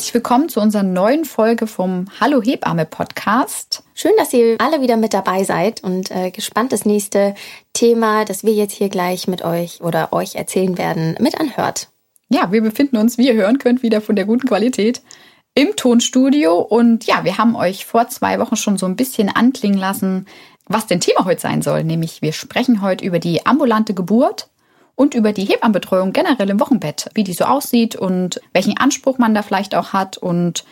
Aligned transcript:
Herzlich 0.00 0.14
willkommen 0.14 0.48
zu 0.48 0.60
unserer 0.60 0.82
neuen 0.82 1.26
Folge 1.26 1.66
vom 1.66 2.06
Hallo 2.18 2.40
Hebamme 2.40 2.86
Podcast. 2.86 3.82
Schön, 3.94 4.12
dass 4.16 4.32
ihr 4.32 4.56
alle 4.58 4.80
wieder 4.80 4.96
mit 4.96 5.12
dabei 5.12 5.44
seid 5.44 5.84
und 5.84 6.10
äh, 6.10 6.30
gespannt 6.30 6.72
das 6.72 6.86
nächste 6.86 7.34
Thema, 7.74 8.24
das 8.24 8.42
wir 8.42 8.54
jetzt 8.54 8.72
hier 8.72 8.88
gleich 8.88 9.28
mit 9.28 9.44
euch 9.44 9.82
oder 9.82 10.14
euch 10.14 10.36
erzählen 10.36 10.78
werden, 10.78 11.16
mit 11.20 11.38
anhört. 11.38 11.90
Ja, 12.30 12.50
wir 12.50 12.62
befinden 12.62 12.96
uns, 12.96 13.18
wie 13.18 13.26
ihr 13.26 13.34
hören 13.34 13.58
könnt, 13.58 13.82
wieder 13.82 14.00
von 14.00 14.16
der 14.16 14.24
guten 14.24 14.48
Qualität 14.48 15.02
im 15.54 15.76
Tonstudio 15.76 16.58
und 16.58 17.04
ja, 17.04 17.24
wir 17.24 17.36
haben 17.36 17.54
euch 17.54 17.84
vor 17.84 18.08
zwei 18.08 18.38
Wochen 18.38 18.56
schon 18.56 18.78
so 18.78 18.86
ein 18.86 18.96
bisschen 18.96 19.28
anklingen 19.28 19.78
lassen, 19.78 20.24
was 20.64 20.86
denn 20.86 21.00
Thema 21.00 21.26
heute 21.26 21.42
sein 21.42 21.60
soll, 21.60 21.84
nämlich 21.84 22.22
wir 22.22 22.32
sprechen 22.32 22.80
heute 22.80 23.04
über 23.04 23.18
die 23.18 23.44
ambulante 23.44 23.92
Geburt 23.92 24.48
und 25.00 25.14
über 25.14 25.32
die 25.32 25.46
Hebammenbetreuung 25.46 26.12
generell 26.12 26.50
im 26.50 26.60
Wochenbett, 26.60 27.08
wie 27.14 27.24
die 27.24 27.32
so 27.32 27.44
aussieht 27.44 27.96
und 27.96 28.38
welchen 28.52 28.76
Anspruch 28.76 29.16
man 29.16 29.32
da 29.32 29.40
vielleicht 29.40 29.74
auch 29.74 29.94
hat. 29.94 30.18
Und 30.18 30.66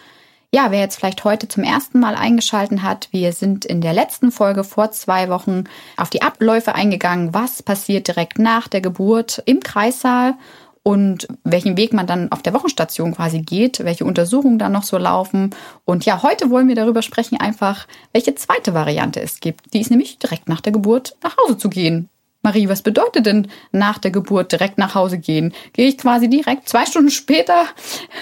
ja, 0.53 0.71
wer 0.71 0.81
jetzt 0.81 0.97
vielleicht 0.97 1.25
heute 1.25 1.49
zum 1.49 1.65
ersten 1.65 1.99
Mal 1.99 2.15
eingeschalten 2.15 2.83
hat, 2.83 3.09
wir 3.11 3.33
sind 3.33 3.65
in 3.65 3.81
der 3.81 3.95
letzten 3.95 4.31
Folge 4.31 4.65
vor 4.65 4.91
zwei 4.91 5.31
Wochen 5.31 5.65
auf 5.97 6.11
die 6.11 6.21
Abläufe 6.21 6.75
eingegangen, 6.75 7.33
was 7.33 7.63
passiert 7.63 8.07
direkt 8.07 8.39
nach 8.39 8.69
der 8.69 8.83
Geburt 8.83 9.43
im 9.47 9.61
Kreissaal 9.61 10.35
und 10.83 11.27
welchen 11.45 11.79
Weg 11.79 11.95
man 11.95 12.07
dann 12.07 12.31
auf 12.31 12.43
der 12.43 12.53
Wochenstation 12.53 13.15
quasi 13.15 13.41
geht, 13.41 13.83
welche 13.83 14.05
Untersuchungen 14.05 14.59
dann 14.59 14.73
noch 14.73 14.83
so 14.83 14.99
laufen. 14.99 15.55
Und 15.87 16.05
ja, 16.05 16.23
heute 16.23 16.51
wollen 16.51 16.69
wir 16.69 16.75
darüber 16.75 17.01
sprechen, 17.01 17.41
einfach 17.41 17.87
welche 18.13 18.35
zweite 18.35 18.75
Variante 18.75 19.23
es 19.23 19.41
gibt. 19.41 19.73
Die 19.73 19.81
ist 19.81 19.91
nämlich 19.91 20.19
direkt 20.19 20.51
nach 20.51 20.61
der 20.61 20.73
Geburt 20.73 21.17
nach 21.23 21.39
Hause 21.39 21.57
zu 21.57 21.71
gehen. 21.71 22.11
Marie, 22.49 22.71
was 22.71 22.81
bedeutet 22.81 23.27
denn 23.27 23.49
nach 23.73 23.99
der 23.99 24.11
Geburt 24.11 24.53
direkt 24.53 24.79
nach 24.79 24.95
Hause 24.95 25.19
gehen? 25.19 25.53
Gehe 25.75 25.87
ich 25.87 25.99
quasi 25.99 26.31
direkt 26.31 26.67
zwei 26.67 26.87
Stunden 26.87 27.11
später, 27.11 27.67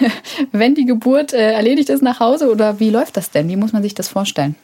wenn 0.50 0.74
die 0.74 0.84
Geburt 0.84 1.32
äh, 1.32 1.52
erledigt 1.52 1.90
ist, 1.90 2.02
nach 2.02 2.18
Hause 2.18 2.50
oder 2.50 2.80
wie 2.80 2.90
läuft 2.90 3.16
das 3.16 3.30
denn? 3.30 3.48
Wie 3.48 3.54
muss 3.54 3.72
man 3.72 3.84
sich 3.84 3.94
das 3.94 4.08
vorstellen? 4.08 4.56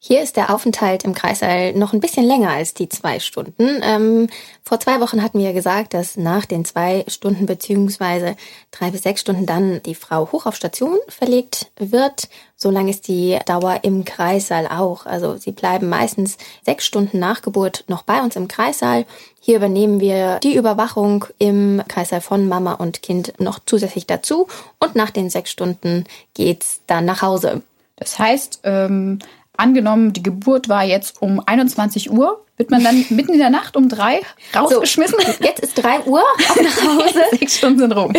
Hier 0.00 0.22
ist 0.22 0.36
der 0.36 0.54
Aufenthalt 0.54 1.02
im 1.02 1.12
Kreißsaal 1.12 1.72
noch 1.72 1.92
ein 1.92 1.98
bisschen 1.98 2.24
länger 2.24 2.50
als 2.50 2.72
die 2.72 2.88
zwei 2.88 3.18
Stunden. 3.18 3.80
Ähm, 3.82 4.28
vor 4.62 4.78
zwei 4.78 5.00
Wochen 5.00 5.24
hatten 5.24 5.40
wir 5.40 5.52
gesagt, 5.52 5.92
dass 5.92 6.16
nach 6.16 6.44
den 6.44 6.64
zwei 6.64 7.04
Stunden 7.08 7.46
beziehungsweise 7.46 8.36
drei 8.70 8.92
bis 8.92 9.02
sechs 9.02 9.22
Stunden 9.22 9.44
dann 9.44 9.82
die 9.82 9.96
Frau 9.96 10.30
hoch 10.30 10.46
auf 10.46 10.54
Station 10.54 10.96
verlegt 11.08 11.72
wird. 11.76 12.28
So 12.54 12.70
lang 12.70 12.86
ist 12.86 13.08
die 13.08 13.40
Dauer 13.44 13.80
im 13.82 14.04
Kreissaal 14.04 14.68
auch. 14.68 15.04
Also 15.04 15.36
sie 15.36 15.50
bleiben 15.50 15.88
meistens 15.88 16.38
sechs 16.64 16.86
Stunden 16.86 17.18
nach 17.18 17.42
Geburt 17.42 17.82
noch 17.88 18.02
bei 18.02 18.20
uns 18.20 18.36
im 18.36 18.46
Kreissaal. 18.46 19.04
Hier 19.40 19.56
übernehmen 19.56 19.98
wir 19.98 20.38
die 20.44 20.54
Überwachung 20.54 21.24
im 21.38 21.82
Kreissaal 21.88 22.20
von 22.20 22.46
Mama 22.46 22.74
und 22.74 23.02
Kind 23.02 23.32
noch 23.40 23.58
zusätzlich 23.66 24.06
dazu. 24.06 24.46
Und 24.78 24.94
nach 24.94 25.10
den 25.10 25.28
sechs 25.28 25.50
Stunden 25.50 26.04
geht's 26.34 26.82
dann 26.86 27.04
nach 27.04 27.22
Hause. 27.22 27.62
Das 27.96 28.16
heißt, 28.16 28.60
ähm, 28.62 29.18
angenommen, 29.58 30.12
die 30.12 30.22
Geburt 30.22 30.68
war 30.68 30.84
jetzt 30.84 31.20
um 31.20 31.40
21 31.44 32.10
Uhr, 32.10 32.44
wird 32.58 32.70
man 32.70 32.82
dann 32.82 33.04
mitten 33.10 33.32
in 33.32 33.38
der 33.38 33.50
Nacht 33.50 33.76
um 33.76 33.88
drei 33.88 34.20
rausgeschmissen? 34.54 35.18
So, 35.20 35.44
jetzt 35.44 35.60
ist 35.60 35.74
drei 35.74 36.00
Uhr, 36.00 36.20
ab 36.20 36.56
nach 36.60 36.84
Hause. 36.84 37.20
Sechs 37.38 37.56
Stunden 37.56 37.78
sind 37.78 37.92
rum. 37.92 38.12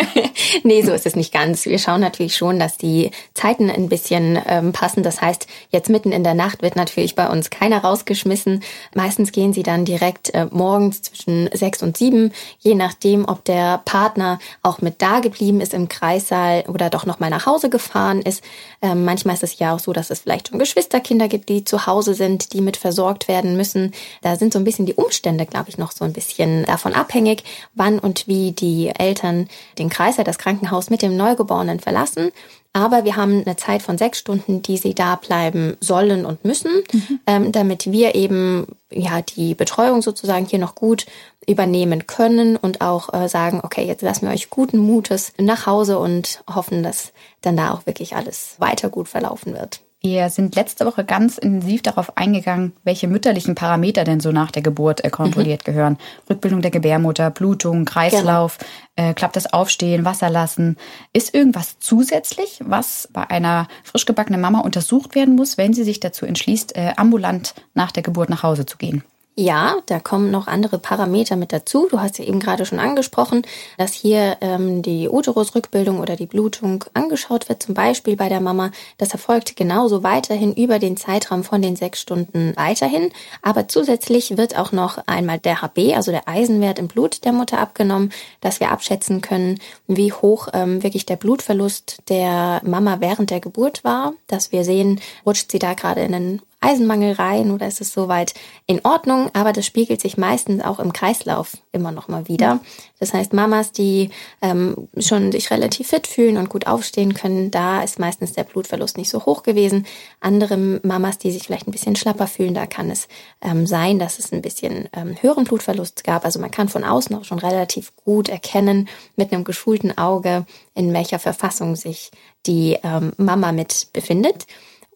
nee, 0.64 0.82
so 0.82 0.92
ist 0.92 1.06
es 1.06 1.14
nicht 1.14 1.32
ganz. 1.32 1.64
Wir 1.66 1.78
schauen 1.78 2.00
natürlich 2.00 2.36
schon, 2.36 2.58
dass 2.58 2.76
die 2.76 3.12
Zeiten 3.32 3.70
ein 3.70 3.88
bisschen 3.88 4.40
ähm, 4.46 4.72
passen. 4.72 5.04
Das 5.04 5.20
heißt, 5.20 5.46
jetzt 5.70 5.88
mitten 5.88 6.10
in 6.10 6.24
der 6.24 6.34
Nacht 6.34 6.62
wird 6.62 6.74
natürlich 6.74 7.14
bei 7.14 7.28
uns 7.28 7.48
keiner 7.48 7.78
rausgeschmissen. 7.78 8.64
Meistens 8.94 9.30
gehen 9.30 9.52
sie 9.52 9.62
dann 9.62 9.84
direkt 9.84 10.34
äh, 10.34 10.46
morgens 10.50 11.02
zwischen 11.02 11.48
sechs 11.54 11.80
und 11.80 11.96
sieben, 11.96 12.32
je 12.58 12.74
nachdem, 12.74 13.24
ob 13.28 13.44
der 13.44 13.82
Partner 13.84 14.40
auch 14.64 14.80
mit 14.80 15.00
da 15.00 15.20
geblieben 15.20 15.60
ist 15.60 15.72
im 15.72 15.88
Kreissaal 15.88 16.64
oder 16.66 16.90
doch 16.90 17.06
noch 17.06 17.20
mal 17.20 17.30
nach 17.30 17.46
Hause 17.46 17.70
gefahren 17.70 18.20
ist. 18.20 18.42
Ähm, 18.82 19.04
manchmal 19.04 19.36
ist 19.36 19.44
es 19.44 19.60
ja 19.60 19.76
auch 19.76 19.78
so, 19.78 19.92
dass 19.92 20.10
es 20.10 20.20
vielleicht 20.20 20.48
schon 20.48 20.58
Geschwisterkinder 20.58 21.28
gibt, 21.28 21.48
die 21.48 21.62
zu 21.62 21.86
Hause 21.86 22.14
sind, 22.14 22.52
die 22.52 22.60
mit 22.60 22.76
versorgt 22.76 23.28
werden 23.28 23.56
müssen 23.56 23.75
müssen. 23.76 23.92
Da 24.22 24.36
sind 24.36 24.52
so 24.52 24.58
ein 24.58 24.64
bisschen 24.64 24.86
die 24.86 24.94
Umstände, 24.94 25.46
glaube 25.46 25.68
ich, 25.68 25.78
noch 25.78 25.92
so 25.92 26.04
ein 26.04 26.12
bisschen 26.12 26.64
davon 26.64 26.94
abhängig, 26.94 27.44
wann 27.74 27.98
und 27.98 28.26
wie 28.26 28.52
die 28.52 28.88
Eltern 28.96 29.48
den 29.78 29.88
Kreißsaal, 29.88 30.24
das 30.24 30.38
Krankenhaus 30.38 30.90
mit 30.90 31.02
dem 31.02 31.16
Neugeborenen 31.16 31.80
verlassen. 31.80 32.30
Aber 32.72 33.04
wir 33.04 33.16
haben 33.16 33.42
eine 33.42 33.56
Zeit 33.56 33.80
von 33.80 33.96
sechs 33.96 34.18
Stunden, 34.18 34.60
die 34.60 34.76
sie 34.76 34.94
da 34.94 35.16
bleiben 35.16 35.78
sollen 35.80 36.26
und 36.26 36.44
müssen, 36.44 36.82
mhm. 36.92 37.20
ähm, 37.26 37.52
damit 37.52 37.90
wir 37.90 38.14
eben 38.14 38.66
ja 38.90 39.22
die 39.22 39.54
Betreuung 39.54 40.02
sozusagen 40.02 40.44
hier 40.44 40.58
noch 40.58 40.74
gut 40.74 41.06
übernehmen 41.48 42.06
können 42.06 42.56
und 42.56 42.82
auch 42.82 43.14
äh, 43.14 43.28
sagen, 43.28 43.60
okay, 43.62 43.86
jetzt 43.86 44.02
lassen 44.02 44.26
wir 44.26 44.34
euch 44.34 44.50
guten 44.50 44.78
Mutes 44.78 45.32
nach 45.38 45.64
Hause 45.64 45.98
und 45.98 46.42
hoffen, 46.52 46.82
dass 46.82 47.12
dann 47.40 47.56
da 47.56 47.72
auch 47.72 47.86
wirklich 47.86 48.14
alles 48.14 48.56
weiter 48.58 48.90
gut 48.90 49.08
verlaufen 49.08 49.54
wird. 49.54 49.80
Wir 50.08 50.30
sind 50.30 50.54
letzte 50.54 50.86
Woche 50.86 51.04
ganz 51.04 51.36
intensiv 51.36 51.82
darauf 51.82 52.16
eingegangen, 52.16 52.74
welche 52.84 53.08
mütterlichen 53.08 53.56
Parameter 53.56 54.04
denn 54.04 54.20
so 54.20 54.30
nach 54.30 54.52
der 54.52 54.62
Geburt 54.62 55.02
äh, 55.04 55.10
kontrolliert 55.10 55.66
mhm. 55.66 55.72
gehören. 55.72 55.98
Rückbildung 56.30 56.62
der 56.62 56.70
Gebärmutter, 56.70 57.28
Blutung, 57.32 57.84
Kreislauf, 57.84 58.58
genau. 58.58 59.10
äh, 59.10 59.14
klappt 59.14 59.34
das 59.34 59.52
Aufstehen, 59.52 60.04
Wasser 60.04 60.30
lassen. 60.30 60.76
Ist 61.12 61.34
irgendwas 61.34 61.80
zusätzlich, 61.80 62.60
was 62.64 63.08
bei 63.12 63.28
einer 63.28 63.66
frisch 63.82 64.06
gebackenen 64.06 64.40
Mama 64.40 64.60
untersucht 64.60 65.16
werden 65.16 65.34
muss, 65.34 65.58
wenn 65.58 65.74
sie 65.74 65.82
sich 65.82 65.98
dazu 65.98 66.24
entschließt, 66.24 66.76
äh, 66.76 66.92
ambulant 66.96 67.56
nach 67.74 67.90
der 67.90 68.04
Geburt 68.04 68.30
nach 68.30 68.44
Hause 68.44 68.64
zu 68.64 68.76
gehen? 68.76 69.02
Ja, 69.38 69.76
da 69.84 70.00
kommen 70.00 70.30
noch 70.30 70.46
andere 70.46 70.78
Parameter 70.78 71.36
mit 71.36 71.52
dazu. 71.52 71.88
Du 71.90 72.00
hast 72.00 72.18
ja 72.18 72.24
eben 72.24 72.40
gerade 72.40 72.64
schon 72.64 72.78
angesprochen, 72.78 73.42
dass 73.76 73.92
hier 73.92 74.38
ähm, 74.40 74.80
die 74.80 75.10
Uterusrückbildung 75.10 76.00
oder 76.00 76.16
die 76.16 76.24
Blutung 76.24 76.86
angeschaut 76.94 77.50
wird, 77.50 77.62
zum 77.62 77.74
Beispiel 77.74 78.16
bei 78.16 78.30
der 78.30 78.40
Mama. 78.40 78.70
Das 78.96 79.10
erfolgt 79.10 79.54
genauso 79.54 80.02
weiterhin 80.02 80.54
über 80.54 80.78
den 80.78 80.96
Zeitraum 80.96 81.44
von 81.44 81.60
den 81.60 81.76
sechs 81.76 82.00
Stunden 82.00 82.54
weiterhin. 82.56 83.10
Aber 83.42 83.68
zusätzlich 83.68 84.38
wird 84.38 84.56
auch 84.56 84.72
noch 84.72 84.96
einmal 85.06 85.38
der 85.38 85.60
HB, 85.60 85.94
also 85.94 86.12
der 86.12 86.26
Eisenwert 86.26 86.78
im 86.78 86.88
Blut 86.88 87.26
der 87.26 87.32
Mutter 87.32 87.58
abgenommen, 87.58 88.12
dass 88.40 88.60
wir 88.60 88.70
abschätzen 88.70 89.20
können, 89.20 89.60
wie 89.86 90.14
hoch 90.14 90.48
ähm, 90.54 90.82
wirklich 90.82 91.04
der 91.04 91.16
Blutverlust 91.16 91.98
der 92.08 92.62
Mama 92.64 93.00
während 93.00 93.28
der 93.28 93.40
Geburt 93.40 93.84
war, 93.84 94.14
dass 94.28 94.50
wir 94.50 94.64
sehen, 94.64 94.98
rutscht 95.26 95.52
sie 95.52 95.58
da 95.58 95.74
gerade 95.74 96.00
in 96.00 96.14
einen 96.14 96.42
Eisenmangel 96.66 97.12
rein 97.12 97.50
oder 97.52 97.68
ist 97.68 97.80
es 97.80 97.92
soweit 97.92 98.34
in 98.66 98.84
Ordnung? 98.84 99.30
Aber 99.34 99.52
das 99.52 99.64
spiegelt 99.64 100.00
sich 100.00 100.16
meistens 100.16 100.64
auch 100.64 100.80
im 100.80 100.92
Kreislauf 100.92 101.56
immer 101.72 101.92
noch 101.92 102.08
mal 102.08 102.26
wieder. 102.28 102.60
Das 102.98 103.14
heißt, 103.14 103.32
Mamas, 103.32 103.72
die 103.72 104.10
ähm, 104.42 104.88
schon 104.98 105.30
sich 105.30 105.50
relativ 105.50 105.88
fit 105.88 106.06
fühlen 106.06 106.38
und 106.38 106.48
gut 106.48 106.66
aufstehen 106.66 107.14
können, 107.14 107.50
da 107.50 107.82
ist 107.82 107.98
meistens 107.98 108.32
der 108.32 108.44
Blutverlust 108.44 108.96
nicht 108.96 109.10
so 109.10 109.24
hoch 109.26 109.42
gewesen. 109.42 109.86
Andere 110.20 110.56
Mamas, 110.56 111.18
die 111.18 111.30
sich 111.30 111.44
vielleicht 111.44 111.68
ein 111.68 111.72
bisschen 111.72 111.94
schlapper 111.94 112.26
fühlen, 112.26 112.54
da 112.54 112.66
kann 112.66 112.90
es 112.90 113.06
ähm, 113.42 113.66
sein, 113.66 113.98
dass 113.98 114.18
es 114.18 114.32
ein 114.32 114.42
bisschen 114.42 114.88
ähm, 114.92 115.14
höheren 115.20 115.44
Blutverlust 115.44 116.04
gab. 116.04 116.24
Also 116.24 116.40
man 116.40 116.50
kann 116.50 116.68
von 116.68 116.84
außen 116.84 117.14
auch 117.16 117.24
schon 117.24 117.38
relativ 117.38 117.94
gut 117.96 118.28
erkennen 118.28 118.88
mit 119.14 119.32
einem 119.32 119.44
geschulten 119.44 119.96
Auge, 119.96 120.46
in 120.74 120.92
welcher 120.92 121.18
Verfassung 121.18 121.76
sich 121.76 122.10
die 122.46 122.78
ähm, 122.82 123.12
Mama 123.16 123.52
mit 123.52 123.88
befindet. 123.92 124.46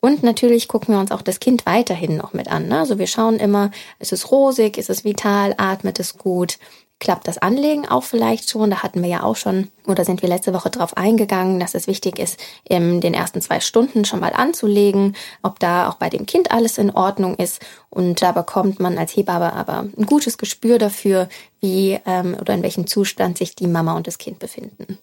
Und 0.00 0.23
natürlich 0.23 0.67
gucken 0.67 0.94
wir 0.94 1.00
uns 1.00 1.12
auch 1.12 1.23
das 1.23 1.41
Kind 1.41 1.67
weiterhin 1.67 2.17
noch 2.17 2.32
mit 2.32 2.49
an. 2.49 2.69
Ne? 2.69 2.79
Also 2.79 2.99
wir 2.99 3.06
schauen 3.06 3.37
immer, 3.37 3.70
ist 3.99 4.12
es 4.12 4.31
rosig, 4.31 4.79
ist 4.79 4.88
es 4.88 5.05
vital, 5.05 5.55
atmet 5.58 6.00
es 6.00 6.17
gut, 6.17 6.58
klappt 7.00 7.29
das 7.29 7.38
Anlegen 7.38 7.87
auch 7.87 8.05
vielleicht 8.05 8.49
schon. 8.49 8.70
Da 8.70 8.82
hatten 8.82 9.02
wir 9.02 9.11
ja 9.11 9.23
auch 9.23 9.37
schon, 9.37 9.69
oder 9.87 10.06
sind 10.06 10.23
wir 10.23 10.29
letzte 10.29 10.55
Woche 10.55 10.70
drauf 10.70 10.97
eingegangen, 10.97 11.61
dass 11.61 11.75
es 11.75 11.87
wichtig 11.87 12.19
ist, 12.19 12.38
in 12.67 13.02
den 13.02 13.12
ersten 13.12 13.43
zwei 13.43 13.61
Stunden 13.61 14.06
schon 14.06 14.20
mal 14.20 14.32
anzulegen, 14.32 15.17
ob 15.43 15.58
da 15.58 15.91
auch 15.91 15.94
bei 15.94 16.08
dem 16.08 16.25
Kind 16.25 16.50
alles 16.50 16.79
in 16.79 16.91
Ordnung 16.91 17.37
ist. 17.37 17.61
Und 17.91 18.23
da 18.23 18.32
bekommt 18.32 18.81
man 18.81 18.97
als 18.97 19.14
Hebamme 19.14 19.52
aber 19.52 19.87
ein 19.97 20.06
gutes 20.06 20.38
Gespür 20.38 20.79
dafür, 20.79 21.29
wie 21.61 21.99
ähm, 22.06 22.37
oder 22.41 22.55
in 22.55 22.62
welchem 22.62 22.87
Zustand 22.87 23.37
sich 23.37 23.55
die 23.55 23.67
Mama 23.67 23.94
und 23.97 24.06
das 24.06 24.17
Kind 24.17 24.38
befinden. 24.38 24.99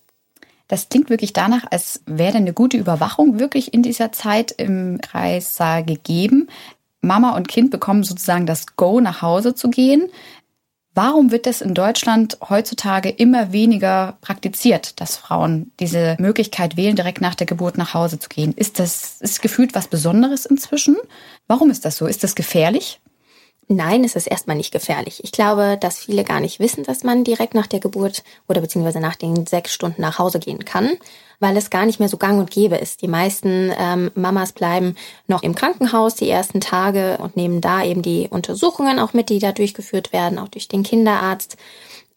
Das 0.68 0.90
klingt 0.90 1.10
wirklich 1.10 1.34
danach, 1.34 1.66
als 1.72 2.02
wäre 2.06 2.38
eine 2.38 2.54
gute 2.54 2.78
Überwachung 2.78 3.40
wirklich 3.40 3.74
in 3.74 3.84
dieser 3.84 4.12
Zeit 4.12 4.52
im 4.52 5.00
Kreissaal 5.02 5.86
gegeben. 5.86 6.48
Mama 7.02 7.36
und 7.36 7.48
Kind 7.48 7.72
bekommen 7.72 8.04
sozusagen 8.04 8.46
das 8.46 8.76
Go, 8.76 9.00
nach 9.00 9.22
Hause 9.22 9.56
zu 9.56 9.70
gehen. 9.70 10.10
Warum 10.94 11.32
wird 11.32 11.46
das 11.46 11.62
in 11.62 11.76
Deutschland 11.76 12.40
heutzutage 12.50 13.10
immer 13.10 13.52
weniger 13.52 14.18
praktiziert, 14.22 15.00
dass 15.00 15.16
Frauen 15.16 15.72
diese 15.80 16.18
Möglichkeit 16.20 16.76
wählen, 16.76 16.96
direkt 16.96 17.22
nach 17.22 17.36
der 17.36 17.46
Geburt 17.46 17.78
nach 17.78 17.94
Hause 17.94 18.18
zu 18.18 18.30
gehen? 18.30 18.52
Ist 18.54 18.80
das 18.80 19.22
ist 19.22 19.44
gefühlt 19.44 19.76
was 19.76 19.88
Besonderes 19.88 20.48
inzwischen? 20.48 20.98
Warum 21.46 21.70
ist 21.70 21.86
das 21.86 21.98
so? 21.98 22.08
Ist 22.08 22.24
das 22.24 22.34
gefährlich? 22.34 23.00
Nein, 23.70 24.06
es 24.06 24.16
ist 24.16 24.28
erstmal 24.28 24.56
nicht 24.56 24.72
gefährlich. 24.72 25.22
Ich 25.26 25.34
glaube, 25.34 25.78
dass 25.80 26.00
viele 26.00 26.24
gar 26.24 26.40
nicht 26.40 26.62
wissen, 26.62 26.86
dass 26.86 27.04
man 27.04 27.26
direkt 27.26 27.54
nach 27.54 27.68
der 27.68 27.82
Geburt 27.82 28.24
oder 28.48 28.62
beziehungsweise 28.62 29.02
nach 29.02 29.16
den 29.16 29.46
sechs 29.46 29.74
Stunden 29.74 30.02
nach 30.02 30.20
Hause 30.20 30.40
gehen 30.40 30.64
kann, 30.64 30.92
weil 31.42 31.58
es 31.58 31.70
gar 31.70 31.86
nicht 31.86 32.00
mehr 32.00 32.08
so 32.08 32.16
gang 32.16 32.40
und 32.40 32.50
gäbe 32.50 32.78
ist. 32.78 33.02
Die 33.02 33.10
meisten 33.10 33.74
ähm, 33.78 34.10
Mamas 34.16 34.54
bleiben 34.54 34.96
noch 35.28 35.44
im 35.44 35.54
Krankenhaus 35.54 36.16
die 36.16 36.30
ersten 36.30 36.62
Tage 36.62 37.18
und 37.22 37.36
nehmen 37.36 37.60
da 37.60 37.84
eben 37.84 38.02
die 38.02 38.30
Untersuchungen 38.30 39.00
auch 39.00 39.12
mit, 39.12 39.28
die 39.28 39.40
da 39.40 39.52
durchgeführt 39.52 40.14
werden, 40.14 40.40
auch 40.40 40.48
durch 40.48 40.70
den 40.70 40.84
Kinderarzt. 40.84 41.58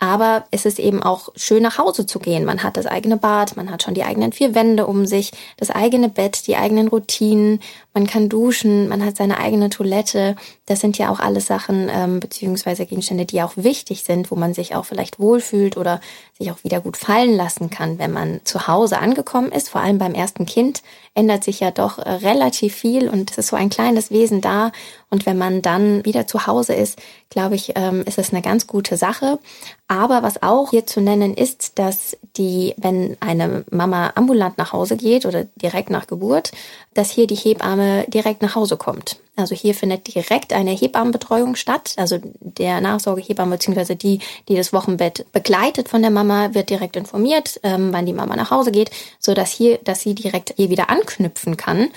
Aber 0.03 0.47
es 0.51 0.65
ist 0.65 0.79
eben 0.79 1.03
auch 1.03 1.29
schön 1.37 1.63
nach 1.63 1.77
Hause 1.77 2.07
zu 2.07 2.21
gehen. 2.21 2.47
Man 2.47 2.63
hat 2.63 2.79
das 2.79 2.87
eigene 2.87 3.19
Bad, 3.19 3.57
man 3.57 3.71
hat 3.71 3.83
schon 3.83 3.93
die 3.93 4.03
eigenen 4.03 4.33
vier 4.33 4.55
Wände 4.55 4.87
um 4.87 5.05
sich, 5.05 5.31
das 5.59 5.71
eigene 5.71 6.09
Bett, 6.09 6.47
die 6.47 6.57
eigenen 6.57 6.89
Routinen, 6.89 7.61
man 7.93 8.07
kann 8.07 8.29
duschen, 8.29 8.89
man 8.89 9.05
hat 9.05 9.17
seine 9.17 9.39
eigene 9.39 9.69
Toilette. 9.69 10.37
Das 10.67 10.81
sind 10.81 10.97
ja 10.97 11.11
auch 11.11 11.19
alles 11.19 11.47
Sachen 11.47 11.89
ähm, 11.93 12.21
beziehungsweise 12.21 12.87
Gegenstände, 12.87 13.27
die 13.27 13.43
auch 13.43 13.53
wichtig 13.57 14.05
sind, 14.05 14.31
wo 14.31 14.37
man 14.37 14.55
sich 14.55 14.77
auch 14.77 14.85
vielleicht 14.85 15.19
wohlfühlt 15.19 15.77
oder 15.77 16.01
sich 16.39 16.53
auch 16.53 16.63
wieder 16.63 16.81
gut 16.81 16.97
fallen 16.97 17.37
lassen 17.37 17.69
kann, 17.69 17.99
wenn 17.99 18.13
man 18.13 18.41
zu 18.45 18.69
Hause 18.69 18.99
angekommen 18.99 19.51
ist. 19.51 19.71
Vor 19.71 19.81
allem 19.81 19.99
beim 19.99 20.15
ersten 20.15 20.47
Kind 20.47 20.83
ändert 21.15 21.43
sich 21.43 21.59
ja 21.59 21.73
doch 21.73 21.99
äh, 21.99 22.09
relativ 22.11 22.77
viel 22.77 23.09
und 23.09 23.33
es 23.33 23.39
ist 23.39 23.49
so 23.49 23.57
ein 23.57 23.71
kleines 23.71 24.13
Wesen 24.13 24.41
da. 24.41 24.71
Und 25.11 25.27
wenn 25.27 25.39
man 25.39 25.61
dann 25.61 26.05
wieder 26.05 26.29
zu 26.29 26.47
Hause 26.47 26.75
ist, 26.75 26.97
glaube 27.31 27.57
ich, 27.57 27.73
ähm, 27.75 28.03
ist 28.07 28.19
es 28.19 28.33
eine 28.33 28.43
ganz 28.43 28.69
gute 28.69 28.97
Sache. 28.97 29.41
Aber 29.89 30.23
was 30.23 30.41
auch 30.43 30.71
hier 30.71 30.87
zu 30.87 31.01
nennen 31.01 31.35
ist, 31.35 31.81
dass 31.81 32.17
die, 32.37 32.75
wenn 32.77 33.17
eine 33.19 33.65
Mama 33.73 34.13
ambulant 34.15 34.57
nach 34.57 34.73
Hause 34.73 34.97
geht 34.97 35.27
oder 35.27 35.45
direkt 35.57 35.91
nach 35.91 36.07
Geburt, 36.07 36.53
dass 36.95 37.11
hier 37.11 37.27
die 37.27 37.35
Hebamme 37.35 37.80
direkt 38.09 38.43
nach 38.43 38.55
Hause 38.55 38.77
kommt. 38.77 39.19
Also 39.37 39.55
hier 39.55 39.75
findet 39.75 40.13
direkt 40.15 40.53
eine 40.53 40.73
Hebammenbetreuung 40.73 41.57
statt. 41.57 41.95
Also 41.97 42.19
der 42.41 42.81
Nachsorgehebamme 42.81 43.57
bzw. 43.57 43.95
die, 43.95 44.21
die 44.49 44.57
das 44.57 44.73
Wochenbett 44.73 45.27
begleitet 45.33 45.89
von 45.89 46.03
der 46.03 46.11
Mama, 46.11 46.55
wird 46.55 46.71
direkt 46.71 46.97
informiert, 46.97 47.61
ähm, 47.63 47.93
wann 47.93 48.07
die 48.07 48.13
Mama 48.13 48.37
nach 48.37 48.51
Hause 48.51 48.71
geht, 48.71 48.91
so 49.19 49.35
dass 49.35 49.51
hier, 49.51 49.79
dass 49.79 50.01
sie 50.01 50.15
direkt 50.15 50.55
hier 50.57 50.71
wieder 50.71 50.91
anknüpfen 50.91 51.57
kann. 51.57 51.89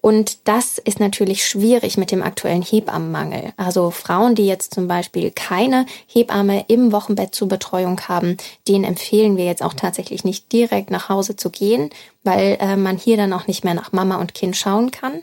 Und 0.00 0.48
das 0.48 0.78
ist 0.78 0.98
natürlich 0.98 1.44
schwierig 1.44 1.98
mit 1.98 2.10
dem 2.10 2.22
aktuellen 2.22 2.62
Hebammenmangel. 2.62 3.52
Also 3.56 3.90
Frauen, 3.90 4.34
die 4.34 4.46
jetzt 4.46 4.74
zum 4.74 4.88
Beispiel 4.88 5.30
keine 5.30 5.84
Hebamme 6.06 6.64
im 6.68 6.92
Wochenbett 6.92 7.34
zur 7.34 7.48
Betreuung 7.48 8.00
haben, 8.08 8.36
denen 8.66 8.84
empfehlen 8.84 9.36
wir 9.36 9.44
jetzt 9.44 9.62
auch 9.62 9.74
tatsächlich 9.74 10.24
nicht 10.24 10.52
direkt 10.52 10.90
nach 10.90 11.08
Hause 11.08 11.36
zu 11.36 11.50
gehen, 11.50 11.90
weil 12.24 12.56
äh, 12.60 12.76
man 12.76 12.96
hier 12.96 13.16
dann 13.16 13.32
auch 13.32 13.46
nicht 13.46 13.64
mehr 13.64 13.74
nach 13.74 13.92
Mama 13.92 14.16
und 14.16 14.34
Kind 14.34 14.56
schauen 14.56 14.90
kann. 14.90 15.22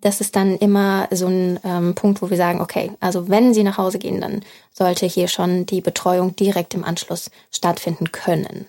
Das 0.00 0.20
ist 0.20 0.36
dann 0.36 0.56
immer 0.58 1.08
so 1.10 1.26
ein 1.26 1.58
ähm, 1.64 1.94
Punkt, 1.94 2.22
wo 2.22 2.30
wir 2.30 2.36
sagen, 2.36 2.60
okay, 2.60 2.92
also 3.00 3.28
wenn 3.28 3.52
Sie 3.52 3.64
nach 3.64 3.78
Hause 3.78 3.98
gehen, 3.98 4.20
dann 4.20 4.42
sollte 4.72 5.06
hier 5.06 5.26
schon 5.26 5.66
die 5.66 5.80
Betreuung 5.80 6.36
direkt 6.36 6.74
im 6.74 6.84
Anschluss 6.84 7.30
stattfinden 7.50 8.12
können. 8.12 8.66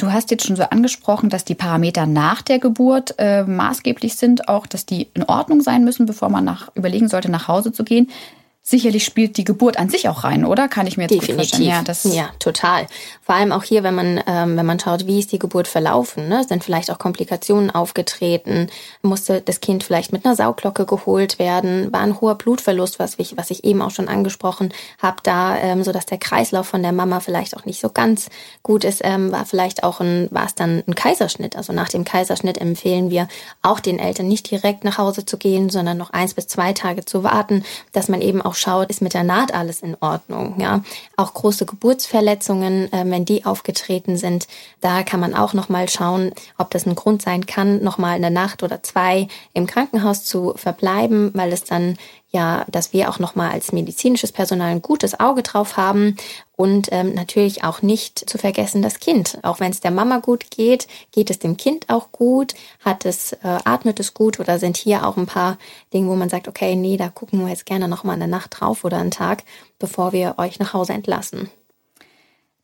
Du 0.00 0.10
hast 0.10 0.30
jetzt 0.30 0.46
schon 0.46 0.56
so 0.56 0.62
angesprochen, 0.62 1.28
dass 1.28 1.44
die 1.44 1.54
Parameter 1.54 2.06
nach 2.06 2.40
der 2.40 2.58
Geburt 2.58 3.16
äh, 3.18 3.42
maßgeblich 3.44 4.16
sind, 4.16 4.48
auch 4.48 4.66
dass 4.66 4.86
die 4.86 5.08
in 5.12 5.24
Ordnung 5.24 5.60
sein 5.60 5.84
müssen, 5.84 6.06
bevor 6.06 6.30
man 6.30 6.42
nach, 6.42 6.74
überlegen 6.74 7.06
sollte, 7.06 7.30
nach 7.30 7.48
Hause 7.48 7.70
zu 7.70 7.84
gehen. 7.84 8.08
Sicherlich 8.62 9.04
spielt 9.04 9.38
die 9.38 9.44
Geburt 9.44 9.78
an 9.78 9.88
sich 9.88 10.08
auch 10.08 10.22
rein, 10.22 10.44
oder? 10.44 10.68
Kann 10.68 10.86
ich 10.86 10.98
mir 10.98 11.04
jetzt 11.04 11.12
Definitiv. 11.12 11.36
gut 11.36 11.46
vorstellen. 11.46 11.68
Ja, 11.70 11.82
das 11.82 12.04
ja, 12.04 12.30
total. 12.38 12.86
Vor 13.22 13.34
allem 13.34 13.52
auch 13.52 13.64
hier, 13.64 13.82
wenn 13.82 13.94
man, 13.94 14.22
ähm, 14.26 14.56
wenn 14.56 14.66
man 14.66 14.78
schaut, 14.78 15.06
wie 15.06 15.18
ist 15.18 15.32
die 15.32 15.38
Geburt 15.38 15.66
verlaufen, 15.66 16.28
ne? 16.28 16.44
sind 16.44 16.62
vielleicht 16.62 16.90
auch 16.90 16.98
Komplikationen 16.98 17.70
aufgetreten, 17.70 18.68
musste 19.02 19.40
das 19.40 19.60
Kind 19.60 19.82
vielleicht 19.82 20.12
mit 20.12 20.24
einer 20.24 20.36
Sauglocke 20.36 20.84
geholt 20.84 21.38
werden, 21.38 21.90
war 21.90 22.00
ein 22.00 22.20
hoher 22.20 22.36
Blutverlust, 22.36 22.98
was 22.98 23.14
ich, 23.18 23.36
was 23.36 23.50
ich 23.50 23.64
eben 23.64 23.80
auch 23.80 23.90
schon 23.90 24.08
angesprochen 24.08 24.74
habe, 25.00 25.16
da, 25.22 25.56
ähm, 25.56 25.82
so 25.82 25.90
dass 25.90 26.06
der 26.06 26.18
Kreislauf 26.18 26.68
von 26.68 26.82
der 26.82 26.92
Mama 26.92 27.20
vielleicht 27.20 27.56
auch 27.56 27.64
nicht 27.64 27.80
so 27.80 27.88
ganz 27.88 28.28
gut 28.62 28.84
ist, 28.84 29.00
ähm, 29.02 29.32
war 29.32 29.46
vielleicht 29.46 29.82
auch 29.84 30.00
ein, 30.00 30.28
war 30.30 30.44
es 30.44 30.54
dann 30.54 30.84
ein 30.86 30.94
Kaiserschnitt. 30.94 31.56
Also 31.56 31.72
nach 31.72 31.88
dem 31.88 32.04
Kaiserschnitt 32.04 32.58
empfehlen 32.58 33.10
wir 33.10 33.26
auch 33.62 33.80
den 33.80 33.98
Eltern 33.98 34.28
nicht 34.28 34.50
direkt 34.50 34.84
nach 34.84 34.98
Hause 34.98 35.24
zu 35.24 35.38
gehen, 35.38 35.70
sondern 35.70 35.96
noch 35.96 36.10
eins 36.10 36.34
bis 36.34 36.46
zwei 36.46 36.72
Tage 36.72 37.04
zu 37.04 37.24
warten, 37.24 37.64
dass 37.92 38.08
man 38.08 38.20
eben 38.20 38.42
auch 38.42 38.49
schaut, 38.54 38.90
ist 38.90 39.02
mit 39.02 39.14
der 39.14 39.24
Naht 39.24 39.52
alles 39.54 39.80
in 39.80 39.96
Ordnung. 40.00 40.54
Ja, 40.58 40.82
auch 41.16 41.34
große 41.34 41.66
Geburtsverletzungen, 41.66 42.92
äh, 42.92 43.04
wenn 43.06 43.24
die 43.24 43.44
aufgetreten 43.44 44.16
sind, 44.16 44.46
da 44.80 45.02
kann 45.02 45.20
man 45.20 45.34
auch 45.34 45.54
noch 45.54 45.68
mal 45.68 45.88
schauen, 45.88 46.32
ob 46.58 46.70
das 46.70 46.86
ein 46.86 46.94
Grund 46.94 47.22
sein 47.22 47.46
kann, 47.46 47.82
noch 47.82 47.98
mal 47.98 48.14
eine 48.14 48.30
Nacht 48.30 48.62
oder 48.62 48.82
zwei 48.82 49.28
im 49.52 49.66
Krankenhaus 49.66 50.24
zu 50.24 50.54
verbleiben, 50.56 51.30
weil 51.34 51.52
es 51.52 51.64
dann 51.64 51.96
ja, 52.32 52.64
dass 52.70 52.92
wir 52.92 53.10
auch 53.10 53.18
nochmal 53.18 53.50
als 53.50 53.72
medizinisches 53.72 54.30
Personal 54.30 54.70
ein 54.70 54.82
gutes 54.82 55.18
Auge 55.18 55.42
drauf 55.42 55.76
haben 55.76 56.16
und 56.60 56.88
ähm, 56.92 57.14
natürlich 57.14 57.64
auch 57.64 57.80
nicht 57.80 58.28
zu 58.28 58.36
vergessen 58.36 58.82
das 58.82 59.00
Kind. 59.00 59.38
Auch 59.40 59.60
wenn 59.60 59.70
es 59.70 59.80
der 59.80 59.90
Mama 59.90 60.18
gut 60.18 60.50
geht, 60.50 60.88
geht 61.10 61.30
es 61.30 61.38
dem 61.38 61.56
Kind 61.56 61.88
auch 61.88 62.12
gut, 62.12 62.52
hat 62.84 63.06
es, 63.06 63.32
äh, 63.32 63.38
atmet 63.64 63.98
es 63.98 64.12
gut 64.12 64.38
oder 64.38 64.58
sind 64.58 64.76
hier 64.76 65.06
auch 65.06 65.16
ein 65.16 65.24
paar 65.24 65.56
Dinge, 65.94 66.10
wo 66.10 66.16
man 66.16 66.28
sagt, 66.28 66.48
okay, 66.48 66.76
nee, 66.76 66.98
da 66.98 67.08
gucken 67.08 67.40
wir 67.40 67.48
jetzt 67.48 67.64
gerne 67.64 67.88
nochmal 67.88 68.16
eine 68.16 68.28
Nacht 68.28 68.60
drauf 68.60 68.84
oder 68.84 68.98
einen 68.98 69.10
Tag, 69.10 69.44
bevor 69.78 70.12
wir 70.12 70.34
euch 70.36 70.58
nach 70.58 70.74
Hause 70.74 70.92
entlassen. 70.92 71.48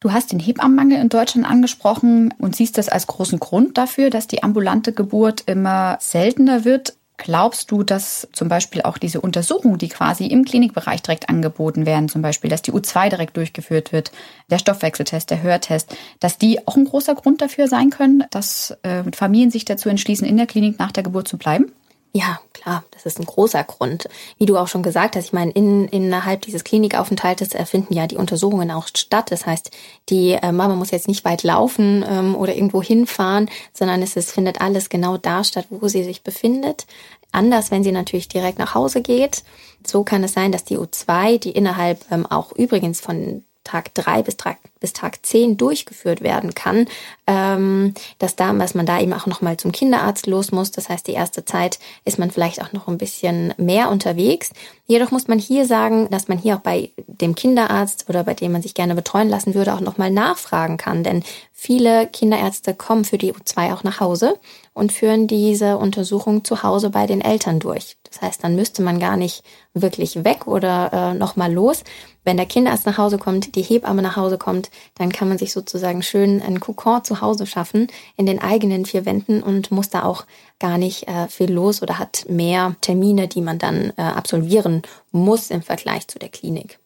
Du 0.01 0.13
hast 0.13 0.31
den 0.31 0.41
Hebammenmangel 0.41 1.01
in 1.01 1.09
Deutschland 1.09 1.49
angesprochen 1.49 2.35
und 2.39 2.55
siehst 2.55 2.77
das 2.77 2.91
als 2.91 3.07
großen 3.07 3.41
Grund 3.41 3.79
dafür, 3.79 4.11
dass 4.11 4.27
die 4.27 4.43
ambulante 4.43 4.93
Geburt 4.93 5.45
immer 5.47 5.97
seltener 6.03 6.67
wird. 6.67 6.96
Glaubst 7.19 7.71
du, 7.71 7.83
dass 7.83 8.29
zum 8.33 8.49
Beispiel 8.49 8.83
auch 8.83 8.99
diese 8.99 9.21
Untersuchungen, 9.23 9.79
die 9.79 9.89
quasi 9.89 10.27
im 10.27 10.45
Klinikbereich 10.45 11.01
direkt 11.01 11.31
angeboten 11.31 11.87
werden, 11.87 12.09
zum 12.11 12.21
Beispiel, 12.21 12.51
dass 12.51 12.63
die 12.63 12.73
U2 12.73 13.09
direkt 13.09 13.37
durchgeführt 13.37 13.93
wird, 13.93 14.13
der 14.51 14.59
Stoffwechseltest, 14.59 15.31
der 15.31 15.43
Hörtest, 15.43 15.97
dass 16.21 16.37
die 16.37 16.67
auch 16.67 16.77
ein 16.77 16.85
großer 16.85 17.15
Grund 17.15 17.41
dafür 17.41 17.69
sein 17.69 17.91
können, 17.91 18.25
dass 18.31 18.77
äh, 18.83 19.03
Familien 19.15 19.51
sich 19.51 19.65
dazu 19.65 19.89
entschließen, 19.89 20.27
in 20.27 20.37
der 20.37 20.47
Klinik 20.47 20.79
nach 20.79 20.93
der 20.93 21.05
Geburt 21.05 21.27
zu 21.27 21.39
bleiben? 21.39 21.73
Ja, 22.17 22.41
klar, 22.55 22.83
das 22.93 23.05
ist 23.05 23.21
ein 23.21 23.27
großer 23.27 23.63
Grund. 23.65 24.09
Wie 24.39 24.47
du 24.47 24.57
auch 24.57 24.69
schon 24.69 24.83
gesagt 24.83 25.17
hast, 25.17 25.27
ich 25.27 25.33
meine, 25.35 25.51
in, 25.51 25.87
innerhalb 25.89 26.41
dieses 26.41 26.65
Klinikaufenthaltes 26.65 27.51
finden 27.69 27.93
ja 27.93 28.07
die 28.07 28.17
Untersuchungen 28.17 28.71
auch 28.71 28.87
statt. 28.87 29.31
Das 29.31 29.45
heißt, 29.45 29.71
die 30.09 30.31
äh, 30.31 30.51
Mama 30.51 30.77
muss 30.77 30.93
jetzt 30.93 31.09
nicht 31.09 31.27
weit 31.27 31.43
laufen 31.43 32.03
ähm, 32.09 32.35
oder 32.35 32.55
irgendwo 32.55 32.83
hinfahren, 32.83 33.51
sondern 33.75 34.01
es 34.01 34.17
ist, 34.17 34.33
findet 34.33 34.63
alles 34.63 34.89
genau 34.89 35.19
da 35.19 35.45
statt, 35.45 35.67
wo 35.69 35.89
sie 35.89 36.05
sich 36.05 36.23
befindet. 36.23 36.87
Anders, 37.33 37.71
wenn 37.71 37.85
sie 37.85 37.93
natürlich 37.93 38.29
direkt 38.29 38.59
nach 38.59 38.75
Hause 38.75 39.03
geht. 39.03 39.43
So 39.87 40.03
kann 40.03 40.25
es 40.25 40.33
sein, 40.33 40.53
dass 40.53 40.65
die 40.65 40.79
U2, 40.79 41.39
die 41.39 41.51
innerhalb 41.51 42.11
ähm, 42.11 42.25
auch 42.25 42.53
übrigens 42.53 42.99
von 42.99 43.45
Tag 43.63 43.93
drei 43.93 44.23
bis 44.23 44.39
Tag 44.39 44.57
bis 44.81 44.93
Tag 44.93 45.25
10 45.25 45.57
durchgeführt 45.57 46.21
werden 46.21 46.55
kann, 46.55 46.87
ähm, 47.27 47.95
dass 48.19 48.37
da, 48.37 48.53
dass 48.53 48.75
man 48.75 48.87
da 48.87 49.01
eben 49.01 49.13
auch 49.13 49.27
nochmal 49.27 49.57
zum 49.57 49.73
Kinderarzt 49.73 50.27
los 50.27 50.53
muss. 50.53 50.71
Das 50.71 50.89
heißt, 50.89 51.07
die 51.07 51.13
erste 51.13 51.45
Zeit 51.45 51.79
ist 52.05 52.19
man 52.19 52.31
vielleicht 52.31 52.63
auch 52.63 52.73
noch 52.73 52.89
ein 52.89 52.99
bisschen 52.99 53.55
mehr 53.57 53.91
unterwegs. 53.91 54.51
Jedoch 54.87 55.11
muss 55.11 55.27
man 55.27 55.39
hier 55.39 55.67
sagen, 55.67 56.09
dass 56.11 56.29
man 56.29 56.39
hier 56.39 56.57
auch 56.57 56.61
bei 56.61 56.91
dem 57.07 57.35
Kinderarzt 57.35 58.09
oder 58.09 58.23
bei 58.23 58.35
dem 58.35 58.53
man 58.53 58.63
sich 58.63 58.75
gerne 58.75 58.95
betreuen 58.95 59.29
lassen 59.29 59.55
würde, 59.55 59.75
auch 59.75 59.81
nochmal 59.81 60.11
nachfragen 60.11 60.77
kann. 60.77 61.03
Denn 61.03 61.25
viele 61.53 62.07
Kinderärzte 62.07 62.75
kommen 62.75 63.05
für 63.05 63.19
die 63.19 63.33
U2 63.33 63.75
auch 63.75 63.83
nach 63.83 63.99
Hause 63.99 64.39
und 64.75 64.93
führen 64.93 65.27
diese 65.27 65.79
Untersuchung 65.79 66.45
zu 66.45 66.63
Hause 66.63 66.91
bei 66.91 67.07
den 67.07 67.21
Eltern 67.21 67.59
durch. 67.59 67.97
Das 68.05 68.23
heißt, 68.23 68.45
dann 68.45 68.55
müsste 68.55 68.83
man 68.83 69.01
gar 69.01 69.17
nicht 69.17 69.43
wirklich 69.75 70.23
weg 70.23 70.47
oder 70.47 70.93
äh, 70.93 71.15
nochmal 71.15 71.53
los. 71.53 71.83
Wenn 72.25 72.37
der 72.37 72.47
Kinderarzt 72.47 72.87
nach 72.87 72.99
Hause 72.99 73.19
kommt, 73.19 73.57
die 73.57 73.63
Hebamme 73.63 74.03
nach 74.03 74.17
Hause 74.17 74.39
kommt, 74.39 74.66
dann 74.95 75.13
kann 75.13 75.29
man 75.29 75.39
sich 75.39 75.53
sozusagen 75.53 76.03
schön 76.03 76.43
einen 76.43 76.61
Kokon 76.61 77.05
zu 77.05 77.21
Hause 77.21 77.47
schaffen 77.47 77.89
in 78.17 78.27
den 78.27 78.41
eigenen 78.41 78.85
vier 78.87 79.05
Wänden 79.05 79.43
und 79.43 79.71
muss 79.71 79.91
da 79.91 80.05
auch 80.05 80.25
gar 80.59 80.79
nicht 80.79 81.09
äh, 81.09 81.29
viel 81.29 81.53
los 81.53 81.83
oder 81.83 81.99
hat 81.99 82.27
mehr 82.29 82.77
Termine, 82.81 83.29
die 83.29 83.43
man 83.43 83.59
dann 83.59 83.93
äh, 83.97 84.03
absolvieren 84.03 84.83
muss 85.13 85.51
im 85.51 85.63
Vergleich 85.63 86.09
zu 86.09 86.19
der 86.19 86.29
Klinik. 86.29 86.79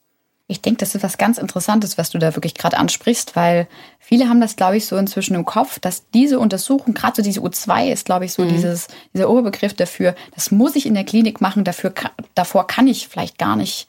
Ich 0.51 0.61
denke, 0.61 0.79
das 0.79 0.97
ist 0.97 1.05
was 1.05 1.17
ganz 1.17 1.39
Interessantes, 1.39 1.97
was 1.97 2.11
du 2.11 2.19
da 2.19 2.35
wirklich 2.35 2.55
gerade 2.55 2.77
ansprichst, 2.77 3.37
weil 3.37 3.69
viele 4.01 4.29
haben 4.29 4.41
das, 4.41 4.57
glaube 4.57 4.77
ich, 4.77 4.87
so 4.87 4.97
inzwischen 4.97 5.37
im 5.37 5.45
Kopf, 5.45 5.79
dass 5.79 6.11
diese 6.11 6.41
Untersuchung, 6.41 6.93
gerade 6.93 7.15
so 7.15 7.23
diese 7.23 7.41
U2 7.41 7.93
ist, 7.93 8.05
glaube 8.05 8.25
ich, 8.25 8.33
so 8.33 8.43
mhm. 8.43 8.49
dieses, 8.49 8.89
dieser 9.15 9.31
Oberbegriff 9.31 9.75
dafür, 9.75 10.17
das 10.35 10.51
muss 10.51 10.75
ich 10.75 10.87
in 10.87 10.95
der 10.95 11.05
Klinik 11.05 11.41
machen, 11.41 11.63
dafür, 11.63 11.95
davor 12.35 12.67
kann 12.67 12.89
ich 12.89 13.07
vielleicht 13.07 13.39
gar 13.39 13.55
nicht 13.55 13.87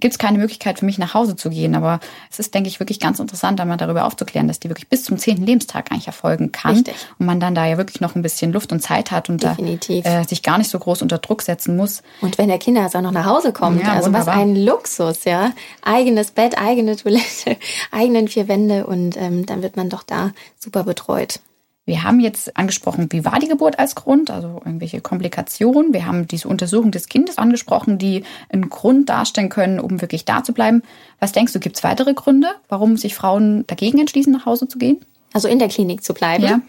gibt 0.00 0.12
es 0.12 0.18
keine 0.18 0.38
Möglichkeit 0.38 0.78
für 0.78 0.84
mich 0.84 0.98
nach 0.98 1.14
Hause 1.14 1.36
zu 1.36 1.50
gehen. 1.50 1.74
Aber 1.74 2.00
es 2.30 2.38
ist, 2.38 2.54
denke 2.54 2.68
ich, 2.68 2.80
wirklich 2.80 3.00
ganz 3.00 3.18
interessant, 3.18 3.60
einmal 3.60 3.76
darüber 3.76 4.04
aufzuklären, 4.04 4.48
dass 4.48 4.60
die 4.60 4.68
wirklich 4.68 4.88
bis 4.88 5.04
zum 5.04 5.18
zehnten 5.18 5.44
Lebenstag 5.44 5.90
eigentlich 5.90 6.06
erfolgen 6.06 6.52
kann. 6.52 6.76
Richtig. 6.76 6.94
Und 7.18 7.26
man 7.26 7.40
dann 7.40 7.54
da 7.54 7.66
ja 7.66 7.76
wirklich 7.76 8.00
noch 8.00 8.14
ein 8.14 8.22
bisschen 8.22 8.52
Luft 8.52 8.72
und 8.72 8.80
Zeit 8.80 9.10
hat 9.10 9.28
und 9.28 9.42
Definitiv. 9.42 10.04
da 10.04 10.20
äh, 10.20 10.24
sich 10.24 10.42
gar 10.42 10.58
nicht 10.58 10.70
so 10.70 10.78
groß 10.78 11.02
unter 11.02 11.18
Druck 11.18 11.42
setzen 11.42 11.76
muss. 11.76 12.02
Und 12.20 12.38
wenn 12.38 12.48
der 12.48 12.58
Kinderarzt 12.58 12.96
auch 12.96 13.02
noch 13.02 13.12
nach 13.12 13.26
Hause 13.26 13.52
kommt, 13.52 13.82
ja, 13.82 13.92
also 13.92 14.06
wunderbar. 14.06 14.34
was 14.34 14.42
ein 14.42 14.56
Luxus, 14.56 15.24
ja. 15.24 15.52
Eigenes 15.82 16.30
Bett, 16.30 16.58
eigene 16.58 16.96
Toilette, 16.96 17.56
eigenen 17.90 18.28
vier 18.28 18.48
Wände 18.48 18.86
und 18.86 19.16
ähm, 19.16 19.46
dann 19.46 19.62
wird 19.62 19.76
man 19.76 19.88
doch 19.88 20.02
da 20.02 20.32
super 20.58 20.84
betreut. 20.84 21.40
Wir 21.88 22.02
haben 22.02 22.20
jetzt 22.20 22.54
angesprochen, 22.54 23.10
wie 23.12 23.24
war 23.24 23.38
die 23.38 23.48
Geburt 23.48 23.78
als 23.78 23.94
Grund, 23.94 24.30
also 24.30 24.60
irgendwelche 24.62 25.00
Komplikationen. 25.00 25.94
Wir 25.94 26.04
haben 26.04 26.28
diese 26.28 26.46
Untersuchung 26.46 26.90
des 26.90 27.08
Kindes 27.08 27.38
angesprochen, 27.38 27.96
die 27.96 28.24
einen 28.50 28.68
Grund 28.68 29.08
darstellen 29.08 29.48
können, 29.48 29.80
um 29.80 30.02
wirklich 30.02 30.26
da 30.26 30.44
zu 30.44 30.52
bleiben. 30.52 30.82
Was 31.18 31.32
denkst 31.32 31.54
du, 31.54 31.60
gibt 31.60 31.76
es 31.76 31.84
weitere 31.84 32.12
Gründe, 32.12 32.48
warum 32.68 32.98
sich 32.98 33.14
Frauen 33.14 33.66
dagegen 33.68 33.98
entschließen, 33.98 34.30
nach 34.30 34.44
Hause 34.44 34.68
zu 34.68 34.76
gehen? 34.76 34.98
Also 35.32 35.48
in 35.48 35.58
der 35.58 35.68
Klinik 35.68 36.04
zu 36.04 36.12
bleiben. 36.12 36.44
Ja. 36.44 36.60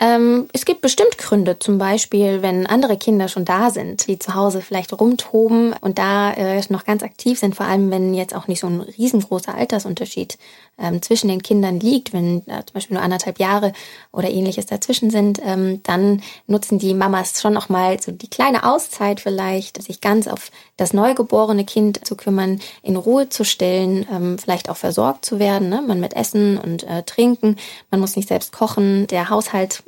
Ähm, 0.00 0.48
es 0.54 0.64
gibt 0.64 0.80
bestimmt 0.80 1.18
Gründe, 1.18 1.58
zum 1.58 1.76
Beispiel, 1.76 2.40
wenn 2.40 2.66
andere 2.66 2.96
Kinder 2.96 3.28
schon 3.28 3.44
da 3.44 3.70
sind, 3.70 4.08
die 4.08 4.18
zu 4.18 4.34
Hause 4.34 4.62
vielleicht 4.62 4.98
rumtoben 4.98 5.74
und 5.82 5.98
da 5.98 6.32
äh, 6.32 6.62
noch 6.70 6.84
ganz 6.84 7.02
aktiv 7.02 7.38
sind, 7.38 7.54
vor 7.54 7.66
allem 7.66 7.90
wenn 7.90 8.14
jetzt 8.14 8.34
auch 8.34 8.48
nicht 8.48 8.60
so 8.60 8.66
ein 8.68 8.80
riesengroßer 8.80 9.54
Altersunterschied 9.54 10.38
ähm, 10.78 11.02
zwischen 11.02 11.28
den 11.28 11.42
Kindern 11.42 11.80
liegt, 11.80 12.12
wenn 12.12 12.38
äh, 12.46 12.64
zum 12.64 12.74
Beispiel 12.74 12.94
nur 12.94 13.04
anderthalb 13.04 13.38
Jahre 13.38 13.72
oder 14.12 14.30
ähnliches 14.30 14.66
dazwischen 14.66 15.10
sind, 15.10 15.40
ähm, 15.44 15.82
dann 15.82 16.22
nutzen 16.46 16.78
die 16.78 16.94
Mamas 16.94 17.40
schon 17.40 17.52
noch 17.52 17.68
mal 17.68 18.00
so 18.00 18.12
die 18.12 18.28
kleine 18.28 18.64
Auszeit 18.64 19.20
vielleicht, 19.20 19.82
sich 19.82 20.00
ganz 20.00 20.26
auf 20.26 20.50
das 20.76 20.92
neugeborene 20.92 21.64
Kind 21.64 22.06
zu 22.06 22.16
kümmern, 22.16 22.60
in 22.82 22.96
Ruhe 22.96 23.28
zu 23.28 23.44
stellen, 23.44 24.06
ähm, 24.10 24.38
vielleicht 24.38 24.68
auch 24.68 24.76
versorgt 24.76 25.24
zu 25.24 25.38
werden, 25.38 25.68
ne? 25.68 25.82
man 25.86 26.00
mit 26.00 26.14
Essen 26.14 26.58
und 26.58 26.84
äh, 26.84 27.02
Trinken, 27.02 27.56
man 27.90 28.00
muss 28.00 28.16
nicht 28.16 28.28
selbst 28.28 28.52
kochen, 28.52 29.06
der 29.06 29.30
Haushalt 29.30 29.82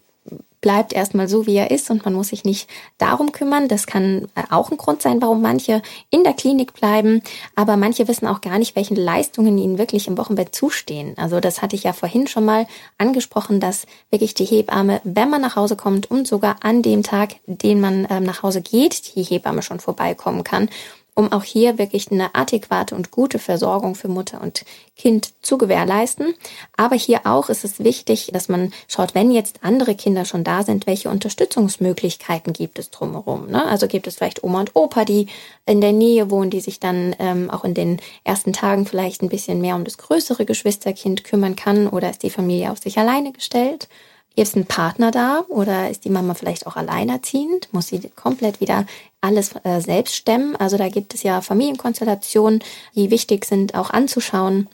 bleibt 0.64 0.94
erstmal 0.94 1.28
so, 1.28 1.44
wie 1.44 1.56
er 1.56 1.70
ist 1.70 1.90
und 1.90 2.06
man 2.06 2.14
muss 2.14 2.28
sich 2.28 2.42
nicht 2.42 2.70
darum 2.96 3.32
kümmern. 3.32 3.68
Das 3.68 3.86
kann 3.86 4.28
äh, 4.34 4.44
auch 4.48 4.70
ein 4.70 4.78
Grund 4.78 5.02
sein, 5.02 5.20
warum 5.20 5.42
manche 5.42 5.82
in 6.08 6.24
der 6.24 6.32
Klinik 6.32 6.72
bleiben, 6.72 7.20
aber 7.54 7.76
manche 7.76 8.08
wissen 8.08 8.26
auch 8.26 8.40
gar 8.40 8.58
nicht, 8.58 8.74
welche 8.74 8.94
Leistungen 8.94 9.58
ihnen 9.58 9.76
wirklich 9.76 10.08
im 10.08 10.16
Wochenbett 10.16 10.54
zustehen. 10.54 11.18
Also 11.18 11.38
das 11.38 11.60
hatte 11.60 11.76
ich 11.76 11.82
ja 11.82 11.92
vorhin 11.92 12.28
schon 12.28 12.46
mal 12.46 12.66
angesprochen, 12.96 13.60
dass 13.60 13.84
wirklich 14.08 14.32
die 14.32 14.46
Hebamme, 14.46 15.02
wenn 15.04 15.28
man 15.28 15.42
nach 15.42 15.56
Hause 15.56 15.76
kommt 15.76 16.10
und 16.10 16.26
sogar 16.26 16.56
an 16.62 16.80
dem 16.80 17.02
Tag, 17.02 17.34
den 17.44 17.78
man 17.78 18.06
ähm, 18.08 18.22
nach 18.22 18.42
Hause 18.42 18.62
geht, 18.62 19.16
die 19.16 19.22
Hebamme 19.22 19.60
schon 19.60 19.80
vorbeikommen 19.80 20.44
kann 20.44 20.70
um 21.14 21.32
auch 21.32 21.44
hier 21.44 21.78
wirklich 21.78 22.10
eine 22.10 22.34
adäquate 22.34 22.94
und 22.94 23.10
gute 23.10 23.38
Versorgung 23.38 23.94
für 23.94 24.08
Mutter 24.08 24.40
und 24.40 24.64
Kind 24.96 25.32
zu 25.42 25.58
gewährleisten. 25.58 26.34
Aber 26.76 26.96
hier 26.96 27.20
auch 27.24 27.48
ist 27.48 27.64
es 27.64 27.78
wichtig, 27.78 28.30
dass 28.32 28.48
man 28.48 28.72
schaut, 28.88 29.14
wenn 29.14 29.30
jetzt 29.30 29.60
andere 29.62 29.94
Kinder 29.94 30.24
schon 30.24 30.44
da 30.44 30.62
sind, 30.62 30.86
welche 30.86 31.10
Unterstützungsmöglichkeiten 31.10 32.52
gibt 32.52 32.78
es 32.78 32.90
drumherum. 32.90 33.48
Ne? 33.48 33.64
Also 33.64 33.86
gibt 33.86 34.06
es 34.06 34.16
vielleicht 34.16 34.42
Oma 34.42 34.60
und 34.60 34.74
Opa, 34.74 35.04
die 35.04 35.26
in 35.66 35.80
der 35.80 35.92
Nähe 35.92 36.30
wohnen, 36.30 36.50
die 36.50 36.60
sich 36.60 36.80
dann 36.80 37.14
ähm, 37.18 37.50
auch 37.50 37.64
in 37.64 37.74
den 37.74 38.00
ersten 38.24 38.52
Tagen 38.52 38.86
vielleicht 38.86 39.22
ein 39.22 39.28
bisschen 39.28 39.60
mehr 39.60 39.76
um 39.76 39.84
das 39.84 39.98
größere 39.98 40.44
Geschwisterkind 40.44 41.24
kümmern 41.24 41.56
kann 41.56 41.88
oder 41.88 42.10
ist 42.10 42.22
die 42.22 42.30
Familie 42.30 42.72
auf 42.72 42.78
sich 42.78 42.98
alleine 42.98 43.32
gestellt. 43.32 43.88
Ist 44.36 44.56
ein 44.56 44.66
Partner 44.66 45.12
da 45.12 45.44
oder 45.48 45.90
ist 45.90 46.04
die 46.04 46.10
Mama 46.10 46.34
vielleicht 46.34 46.66
auch 46.66 46.74
alleinerziehend? 46.74 47.68
Muss 47.70 47.86
sie 47.86 48.00
komplett 48.16 48.60
wieder 48.60 48.84
alles 49.24 49.54
äh, 49.64 49.80
selbst 49.80 50.14
stemmen? 50.14 50.54
Also 50.56 50.76
da 50.76 50.88
gibt 50.88 51.14
es 51.14 51.22
ja 51.22 51.40
Familienkonstellationen, 51.40 52.62
die 52.94 53.10
wichtig 53.10 53.44
sind, 53.44 53.74
auch 53.74 53.90
anzuschauen, 53.90 54.68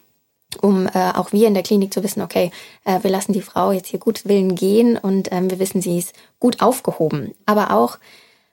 um 0.61 0.87
äh, 0.89 1.13
auch 1.15 1.33
wir 1.33 1.47
in 1.47 1.55
der 1.55 1.63
Klinik 1.63 1.95
zu 1.95 2.03
wissen, 2.03 2.23
okay, 2.23 2.51
äh, 2.85 3.03
wir 3.03 3.11
lassen 3.11 3.33
die 3.33 3.43
Frau 3.43 3.73
jetzt 3.73 3.89
hier 3.89 4.01
gut 4.01 4.27
Willen 4.27 4.57
gehen 4.57 4.99
und 4.99 5.31
ähm, 5.31 5.51
wir 5.51 5.59
wissen, 5.59 5.81
sie 5.81 5.99
ist 5.99 6.13
gut 6.41 6.61
aufgehoben. 6.61 7.35
Aber 7.47 7.73
auch 7.73 7.99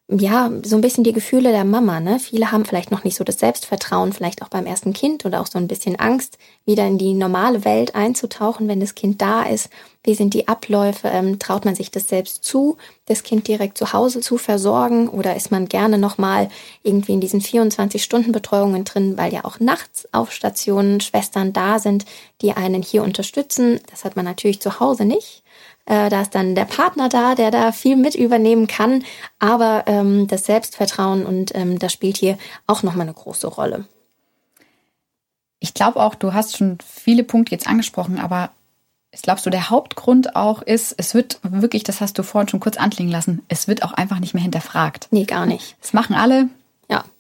ja, 0.10 0.50
so 0.64 0.78
ein 0.78 0.82
bisschen 0.82 1.04
die 1.04 1.12
Gefühle 1.12 1.52
der 1.52 1.66
Mama, 1.66 2.00
ne? 2.00 2.18
Viele 2.20 2.54
haben 2.54 2.64
vielleicht 2.64 2.92
noch 2.92 3.04
nicht 3.04 3.18
so 3.18 3.26
das 3.26 3.40
Selbstvertrauen, 3.40 4.14
vielleicht 4.14 4.42
auch 4.42 4.48
beim 4.48 4.66
ersten 4.66 4.94
Kind 4.94 5.26
oder 5.26 5.42
auch 5.42 5.48
so 5.48 5.58
ein 5.58 5.68
bisschen 5.68 5.98
Angst, 6.00 6.38
wieder 6.66 6.88
in 6.88 6.98
die 6.98 7.14
normale 7.14 7.66
Welt 7.66 7.94
einzutauchen, 7.94 8.70
wenn 8.70 8.80
das 8.80 8.96
Kind 8.96 9.22
da 9.22 9.44
ist. 9.44 9.70
Wie 10.06 10.16
sind 10.16 10.34
die 10.34 10.48
Abläufe? 10.48 11.10
Ähm, 11.10 11.40
traut 11.40 11.66
man 11.66 11.76
sich 11.76 11.92
das 11.92 12.08
selbst 12.08 12.46
zu, 12.46 12.78
das 13.06 13.24
Kind 13.24 13.50
direkt 13.50 13.78
zu 13.78 13.92
Hause 13.92 14.22
zu 14.22 14.38
versorgen? 14.38 15.10
Oder 15.10 15.36
ist 15.36 15.52
man 15.52 15.68
gerne 15.68 15.98
nochmal 15.98 16.48
irgendwie 16.84 17.12
in 17.12 17.20
diesen 17.20 17.42
24-Stunden-Betreuungen 17.42 18.86
drin, 18.86 19.18
weil 19.18 19.34
ja 19.34 19.44
auch 19.44 19.60
nachts 19.60 20.08
auf 20.14 20.32
Stationen 20.32 21.02
Schwestern 21.02 21.52
da 21.52 21.80
sind, 21.80 22.06
die 22.42 22.54
einen 22.54 22.82
hier 22.82 23.04
unterstützen? 23.04 23.82
Das 23.92 24.06
hat 24.06 24.16
man 24.16 24.24
natürlich 24.24 24.62
zu 24.62 24.80
Hause 24.80 25.04
nicht. 25.04 25.44
Äh, 25.88 26.10
da 26.10 26.22
ist 26.22 26.36
dann 26.36 26.54
der 26.54 26.66
Partner 26.66 27.10
da, 27.10 27.34
der 27.34 27.50
da 27.50 27.72
viel 27.72 27.96
mit 27.96 28.14
übernehmen 28.14 28.68
kann. 28.68 29.04
Aber 29.40 29.86
ähm, 29.88 30.28
das 30.28 30.46
Selbstvertrauen 30.46 31.26
und 31.26 31.56
ähm, 31.56 31.80
das 31.80 31.94
spielt 31.94 32.18
hier 32.18 32.38
auch 32.68 32.84
nochmal 32.84 33.08
eine 33.08 33.14
große 33.14 33.48
Rolle. 33.48 33.86
Ich 35.60 35.74
glaube 35.74 36.00
auch, 36.00 36.14
du 36.14 36.34
hast 36.34 36.58
schon 36.58 36.78
viele 36.86 37.24
Punkte 37.24 37.54
jetzt 37.54 37.68
angesprochen, 37.68 38.20
aber 38.20 38.52
ich 39.12 39.22
glaube, 39.22 39.42
so 39.42 39.50
der 39.50 39.70
Hauptgrund 39.70 40.36
auch 40.36 40.62
ist, 40.62 40.94
es 40.98 41.16
wird 41.16 41.40
wirklich, 41.42 41.84
das 41.84 42.02
hast 42.02 42.20
du 42.20 42.24
vorhin 42.24 42.50
schon 42.50 42.60
kurz 42.60 42.78
anklingen 42.78 43.12
lassen, 43.12 43.42
es 43.48 43.68
wird 43.68 43.82
auch 43.82 43.94
einfach 43.94 44.20
nicht 44.20 44.34
mehr 44.34 44.44
hinterfragt. 44.44 45.08
Nee, 45.10 45.24
gar 45.24 45.46
nicht. 45.46 45.78
Das 45.82 45.94
machen 45.94 46.16
alle, 46.16 46.50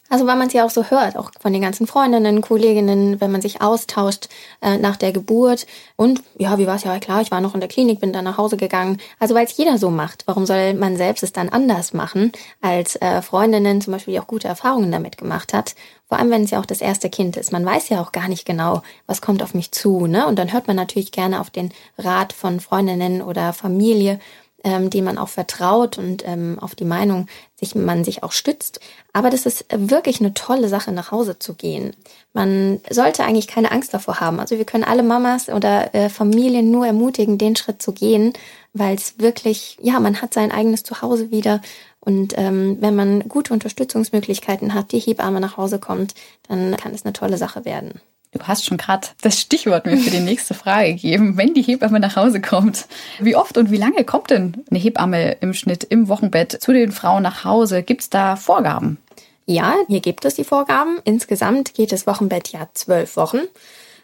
also 0.10 0.26
weil 0.26 0.36
man 0.38 0.48
es 0.48 0.54
ja 0.54 0.66
auch 0.66 0.70
so 0.70 0.86
hört, 0.86 1.18
auch 1.18 1.32
von 1.40 1.54
den 1.54 1.62
ganzen 1.62 1.88
Freundinnen, 1.88 2.42
Kolleginnen, 2.42 3.20
wenn 3.20 3.32
man 3.32 3.42
sich 3.42 3.62
austauscht 3.62 4.30
äh, 4.62 4.78
nach 4.78 4.96
der 4.96 5.12
Geburt. 5.12 5.68
Und 5.96 6.22
ja, 6.38 6.58
wie 6.58 6.68
war 6.68 6.76
es 6.76 6.84
ja 6.84 6.98
klar, 7.00 7.22
ich 7.22 7.32
war 7.32 7.42
noch 7.42 7.54
in 7.54 7.60
der 7.60 7.70
Klinik, 7.70 8.00
bin 8.00 8.14
dann 8.14 8.26
nach 8.26 8.38
Hause 8.38 8.58
gegangen. 8.58 9.00
Also 9.20 9.36
weil 9.36 9.46
es 9.46 9.58
jeder 9.58 9.78
so 9.78 9.90
macht. 9.90 10.24
Warum 10.26 10.46
soll 10.46 10.74
man 10.76 10.96
selbst 10.96 11.24
es 11.24 11.34
dann 11.34 11.50
anders 11.50 11.94
machen 11.94 12.32
als 12.62 12.96
äh, 12.98 13.22
Freundinnen 13.22 13.82
zum 13.82 13.94
Beispiel, 13.94 14.14
die 14.14 14.20
auch 14.20 14.28
gute 14.28 14.48
Erfahrungen 14.48 14.92
damit 14.92 15.18
gemacht 15.18 15.54
hat? 15.54 15.76
Vor 16.08 16.18
allem, 16.18 16.30
wenn 16.30 16.44
es 16.44 16.52
ja 16.52 16.60
auch 16.62 16.66
das 16.66 16.80
erste 16.80 17.10
Kind 17.10 17.36
ist. 17.36 17.52
Man 17.52 17.66
weiß 17.66 17.90
ja 17.90 18.02
auch 18.02 18.14
gar 18.14 18.30
nicht 18.30 18.46
genau, 18.46 18.82
was 19.08 19.22
kommt 19.22 19.44
auf 19.44 19.54
mich 19.54 19.74
zu. 19.74 20.08
Ne? 20.08 20.26
Und 20.26 20.40
dann 20.40 20.54
hört 20.54 20.68
man 20.68 20.78
natürlich 20.78 21.12
gerne 21.12 21.42
auf 21.42 21.50
den 21.50 21.74
Rat 21.98 22.32
von 22.32 22.62
Freundinnen 22.62 23.22
oder 23.22 23.52
Familie 23.52 24.20
ähm, 24.64 24.90
die 24.90 25.02
man 25.02 25.18
auch 25.18 25.30
vertraut 25.30 25.98
und 25.98 26.28
ähm, 26.28 26.58
auf 26.60 26.76
die 26.76 26.86
Meinung 26.86 27.28
sich 27.56 27.76
man 27.76 28.04
sich 28.04 28.24
auch 28.24 28.32
stützt. 28.32 28.80
Aber 29.14 29.30
das 29.30 29.46
ist 29.46 29.66
wirklich 29.72 30.20
eine 30.20 30.34
tolle 30.34 30.68
Sache, 30.68 30.92
nach 30.92 31.12
Hause 31.12 31.40
zu 31.40 31.54
gehen. 31.54 31.96
Man 32.34 32.80
sollte 32.90 33.24
eigentlich 33.24 33.48
keine 33.48 33.72
Angst 33.72 33.94
davor 33.94 34.20
haben. 34.20 34.40
Also 34.40 34.58
wir 34.58 34.66
können 34.66 34.84
alle 34.84 35.04
Mamas 35.04 35.50
oder 35.50 35.94
äh, 35.96 36.10
Familien 36.10 36.72
nur 36.72 36.86
ermutigen, 36.86 37.38
den 37.38 37.56
Schritt 37.56 37.82
zu 37.82 37.94
gehen, 37.94 38.34
weil 38.74 38.96
es 38.96 39.20
wirklich, 39.20 39.78
ja, 39.82 40.00
man 40.00 40.22
hat 40.22 40.34
sein 40.34 40.52
eigenes 40.52 40.84
Zuhause 40.84 41.32
wieder. 41.32 41.62
Und 42.00 42.38
ähm, 42.38 42.78
wenn 42.80 42.96
man 42.96 43.28
gute 43.28 43.54
Unterstützungsmöglichkeiten 43.54 44.74
hat, 44.74 44.92
die 44.92 45.00
Hebamme 45.00 45.40
nach 45.40 45.58
Hause 45.58 45.80
kommt, 45.80 46.14
dann 46.48 46.76
kann 46.78 46.94
es 46.94 47.06
eine 47.06 47.14
tolle 47.14 47.38
Sache 47.38 47.66
werden. 47.66 48.02
Du 48.32 48.40
hast 48.44 48.66
schon 48.66 48.78
gerade 48.78 49.08
das 49.22 49.40
Stichwort 49.40 49.86
mir 49.86 49.98
für 49.98 50.10
die 50.10 50.20
nächste 50.20 50.54
Frage 50.54 50.94
gegeben. 50.94 51.38
Wenn 51.38 51.54
die 51.54 51.62
Hebamme 51.62 52.00
nach 52.00 52.16
Hause 52.16 52.42
kommt, 52.42 52.88
wie 53.20 53.36
oft 53.36 53.58
und 53.58 53.72
wie 53.72 53.78
lange 53.78 54.04
kommt 54.04 54.30
denn 54.30 54.64
eine 54.70 54.80
Hebamme 54.80 55.34
im 55.40 55.54
Schnitt 55.54 55.86
im 55.86 56.10
Wochenbett 56.10 56.62
zu 56.62 56.74
den 56.74 56.92
Frauen 56.92 57.24
nach 57.24 57.46
Hause? 57.46 57.84
Gibt 57.84 58.02
es 58.02 58.10
da 58.10 58.36
Vorgaben? 58.36 58.98
Ja, 59.46 59.76
hier 59.88 60.02
gibt 60.02 60.26
es 60.26 60.36
die 60.36 60.44
Vorgaben. 60.44 61.00
Insgesamt 61.06 61.74
geht 61.74 61.94
das 61.94 62.06
Wochenbett 62.06 62.50
ja 62.50 62.68
zwölf 62.74 63.16
Wochen. 63.16 63.40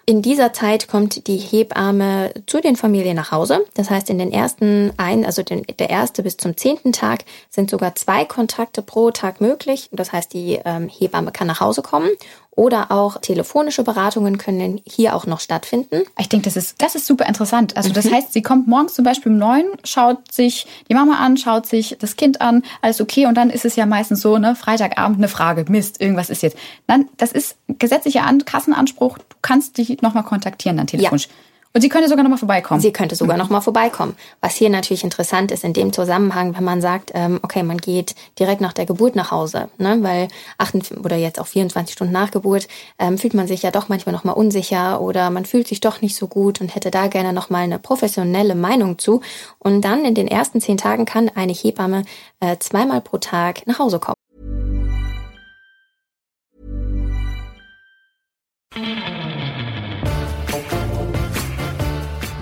In 0.05 0.21
dieser 0.21 0.51
Zeit 0.51 0.89
kommt 0.89 1.27
die 1.27 1.37
Hebamme 1.37 2.33
zu 2.45 2.59
den 2.59 2.75
Familien 2.75 3.15
nach 3.15 3.31
Hause. 3.31 3.65
Das 3.73 3.89
heißt, 3.89 4.09
in 4.09 4.17
den 4.17 4.33
ersten 4.33 4.91
ein, 4.97 5.25
also 5.25 5.43
den, 5.43 5.63
der 5.79 5.89
erste 5.89 6.23
bis 6.23 6.35
zum 6.35 6.57
zehnten 6.57 6.91
Tag 6.91 7.23
sind 7.49 7.69
sogar 7.69 7.95
zwei 7.95 8.25
Kontakte 8.25 8.81
pro 8.81 9.11
Tag 9.11 9.39
möglich. 9.39 9.87
Das 9.93 10.11
heißt, 10.11 10.33
die 10.33 10.59
ähm, 10.65 10.89
Hebamme 10.89 11.31
kann 11.31 11.47
nach 11.47 11.61
Hause 11.61 11.81
kommen 11.83 12.09
oder 12.55 12.91
auch 12.91 13.19
telefonische 13.19 13.83
Beratungen 13.83 14.37
können 14.37 14.81
hier 14.85 15.15
auch 15.15 15.25
noch 15.25 15.39
stattfinden. 15.39 16.03
Ich 16.19 16.29
denke, 16.29 16.45
das 16.45 16.55
ist, 16.55 16.81
das 16.81 16.95
ist 16.95 17.05
super 17.05 17.25
interessant. 17.25 17.75
Also 17.77 17.91
das 17.91 18.05
mhm. 18.05 18.13
heißt, 18.13 18.33
sie 18.33 18.41
kommt 18.41 18.67
morgens 18.67 18.93
zum 18.93 19.05
Beispiel 19.05 19.31
um 19.31 19.37
neun, 19.37 19.65
schaut 19.83 20.31
sich 20.31 20.67
die 20.89 20.93
Mama 20.93 21.17
an, 21.17 21.37
schaut 21.37 21.65
sich 21.65 21.97
das 21.99 22.15
Kind 22.15 22.41
an, 22.41 22.63
alles 22.81 23.01
okay. 23.01 23.25
Und 23.25 23.35
dann 23.35 23.49
ist 23.49 23.65
es 23.65 23.75
ja 23.75 23.85
meistens 23.85 24.21
so, 24.21 24.37
ne, 24.37 24.55
Freitagabend 24.55 25.17
eine 25.17 25.27
Frage, 25.27 25.65
Mist, 25.67 25.99
irgendwas 26.01 26.29
ist 26.29 26.43
jetzt. 26.43 26.57
Dann, 26.87 27.09
das 27.17 27.31
ist 27.31 27.55
gesetzlicher 27.67 28.23
Kassenanspruch. 28.45 29.17
Du 29.17 29.35
kannst 29.41 29.77
dich 29.77 30.01
nochmal 30.01 30.23
kontaktieren 30.23 30.77
dann 30.77 30.87
telefonisch. 30.87 31.25
Ja. 31.25 31.31
Und 31.75 31.81
sie 31.81 31.89
könnte 31.89 32.07
sogar 32.07 32.23
noch 32.23 32.29
mal 32.29 32.37
vorbeikommen. 32.37 32.81
Sie 32.81 32.93
könnte 32.93 33.15
sogar 33.15 33.35
noch 33.35 33.49
mal 33.49 33.61
vorbeikommen. 33.61 34.15
Was 34.41 34.55
hier 34.55 34.69
natürlich 34.69 35.03
interessant 35.03 35.51
ist 35.51 35.63
in 35.63 35.73
dem 35.73 35.91
Zusammenhang, 35.91 36.55
wenn 36.55 36.63
man 36.63 36.81
sagt, 36.81 37.11
ähm, 37.15 37.39
okay, 37.41 37.63
man 37.63 37.79
geht 37.79 38.13
direkt 38.37 38.61
nach 38.61 38.73
der 38.73 38.85
Geburt 38.85 39.15
nach 39.15 39.31
Hause, 39.31 39.69
ne? 39.79 39.97
weil 40.01 40.27
48 40.59 41.03
oder 41.03 41.15
jetzt 41.15 41.39
auch 41.39 41.47
24 41.47 41.93
Stunden 41.93 42.13
nach 42.13 42.29
Geburt 42.29 42.67
ähm, 42.99 43.17
fühlt 43.17 43.33
man 43.33 43.47
sich 43.47 43.63
ja 43.63 43.71
doch 43.71 43.89
manchmal 43.89 44.13
noch 44.13 44.23
mal 44.23 44.33
unsicher 44.33 45.01
oder 45.01 45.31
man 45.31 45.45
fühlt 45.45 45.67
sich 45.67 45.81
doch 45.81 46.01
nicht 46.01 46.15
so 46.15 46.27
gut 46.27 46.61
und 46.61 46.75
hätte 46.75 46.91
da 46.91 47.07
gerne 47.07 47.33
noch 47.33 47.49
mal 47.49 47.63
eine 47.63 47.79
professionelle 47.79 48.53
Meinung 48.53 48.99
zu. 48.99 49.21
Und 49.57 49.81
dann 49.81 50.05
in 50.05 50.13
den 50.13 50.27
ersten 50.27 50.61
zehn 50.61 50.77
Tagen 50.77 51.05
kann 51.05 51.31
eine 51.33 51.53
Hebamme 51.53 52.03
äh, 52.39 52.57
zweimal 52.59 53.01
pro 53.01 53.17
Tag 53.17 53.65
nach 53.65 53.79
Hause 53.79 53.99
kommen. 53.99 54.13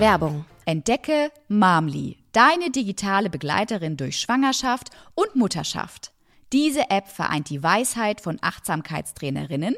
Werbung. 0.01 0.46
Entdecke 0.65 1.31
Mamli, 1.48 2.17
deine 2.31 2.72
digitale 2.72 3.29
Begleiterin 3.29 3.98
durch 3.98 4.17
Schwangerschaft 4.17 4.89
und 5.13 5.36
Mutterschaft. 5.36 6.12
Diese 6.51 6.89
App 6.89 7.08
vereint 7.08 7.51
die 7.51 7.62
Weisheit 7.62 8.20
von 8.20 8.39
Achtsamkeitstrainerinnen, 8.41 9.75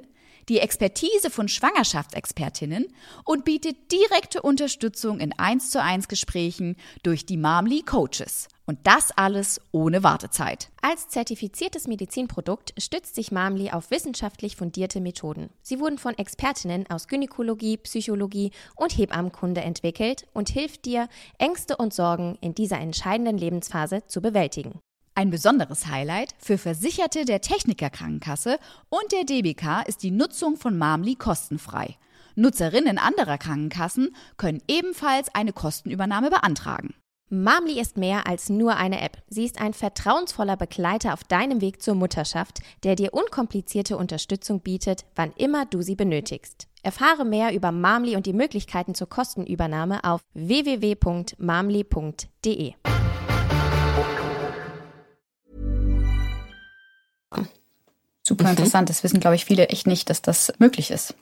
die 0.50 0.60
Expertise 0.60 1.30
von 1.30 1.48
Schwangerschaftsexpertinnen 1.48 2.88
und 3.24 3.46
bietet 3.46 3.92
direkte 3.92 4.42
Unterstützung 4.42 5.20
in 5.20 5.38
1 5.38 5.72
zu 5.72 5.82
1 5.82 6.08
Gesprächen 6.08 6.76
durch 7.04 7.26
die 7.26 7.38
Mamli 7.38 7.82
Coaches. 7.82 8.48
Und 8.66 8.80
das 8.84 9.12
alles 9.12 9.60
ohne 9.72 10.04
Wartezeit. 10.04 10.70
Als 10.82 11.10
zertifiziertes 11.10 11.88
Medizinprodukt 11.88 12.74
stützt 12.82 13.16
sich 13.16 13.32
Mamli 13.32 13.72
auf 13.72 13.92
wissenschaftlich 13.92 14.56
fundierte 14.56 15.02
Methoden. 15.02 15.50
Sie 15.62 15.80
wurden 15.80 15.98
von 15.98 16.18
Expertinnen 16.18 16.90
aus 16.90 17.10
Gynäkologie, 17.10 17.78
Psychologie 17.78 18.52
und 18.76 18.98
Hebammenkunde 18.98 19.62
entwickelt 19.62 20.28
und 20.34 20.50
hilft 20.50 20.86
dir, 20.86 21.10
Ängste 21.40 21.76
und 21.76 21.94
Sorgen 21.94 22.38
in 22.40 22.56
dieser 22.56 22.80
entscheidenden 22.80 23.38
Lebensphase 23.38 24.04
zu 24.08 24.22
bewältigen. 24.22 24.80
Ein 25.15 25.29
besonderes 25.29 25.86
Highlight 25.88 26.34
für 26.39 26.58
Versicherte 26.58 27.25
der 27.25 27.39
Techniker 27.39 27.91
Krankenkasse 27.91 28.58
und 28.89 29.12
der 29.12 29.25
DBK 29.25 29.84
ist 29.86 30.01
die 30.01 30.10
Nutzung 30.10 30.58
von 30.58 30.75
Mamli 30.75 31.13
kostenfrei. 31.15 31.98
Nutzerinnen 32.36 32.98
anderer 32.98 33.38
Krankenkassen 33.38 34.15
können 34.38 34.63
ebenfalls 34.67 35.27
eine 35.36 35.53
Kostenübernahme 35.53 36.32
beantragen. 36.32 36.96
Mamli 37.29 37.79
ist 37.79 37.96
mehr 37.96 38.25
als 38.27 38.50
nur 38.50 38.75
eine 38.75 39.01
App. 39.01 39.22
Sie 39.27 39.46
ist 39.46 39.62
ein 39.62 39.74
vertrauensvoller 39.74 40.58
Begleiter 40.58 41.13
auf 41.13 41.24
deinem 41.24 41.62
Weg 41.62 41.84
zur 41.84 41.93
Mutterschaft, 41.93 42.62
der 42.84 42.96
dir 42.96 43.13
unkomplizierte 43.13 43.98
Unterstützung 43.98 44.62
bietet, 44.62 45.05
wann 45.15 45.32
immer 45.38 45.67
du 45.67 45.84
sie 45.84 45.96
benötigst. 45.96 46.67
Erfahre 46.82 47.24
mehr 47.24 47.53
über 47.53 47.72
Mamli 47.72 48.15
und 48.15 48.25
die 48.25 48.34
Möglichkeiten 48.34 48.96
zur 48.96 49.10
Kostenübernahme 49.10 50.03
auf 50.03 50.22
www.mamli.de. 50.34 51.43
Super 58.25 58.50
interessant. 58.50 58.89
Das 58.89 59.03
wissen, 59.03 59.20
glaube 59.20 59.36
ich, 59.36 59.46
viele 59.46 59.68
echt 59.68 59.86
nicht, 59.86 60.10
dass 60.10 60.22
das 60.22 60.53
möglich 60.58 60.92
ist. 60.92 61.15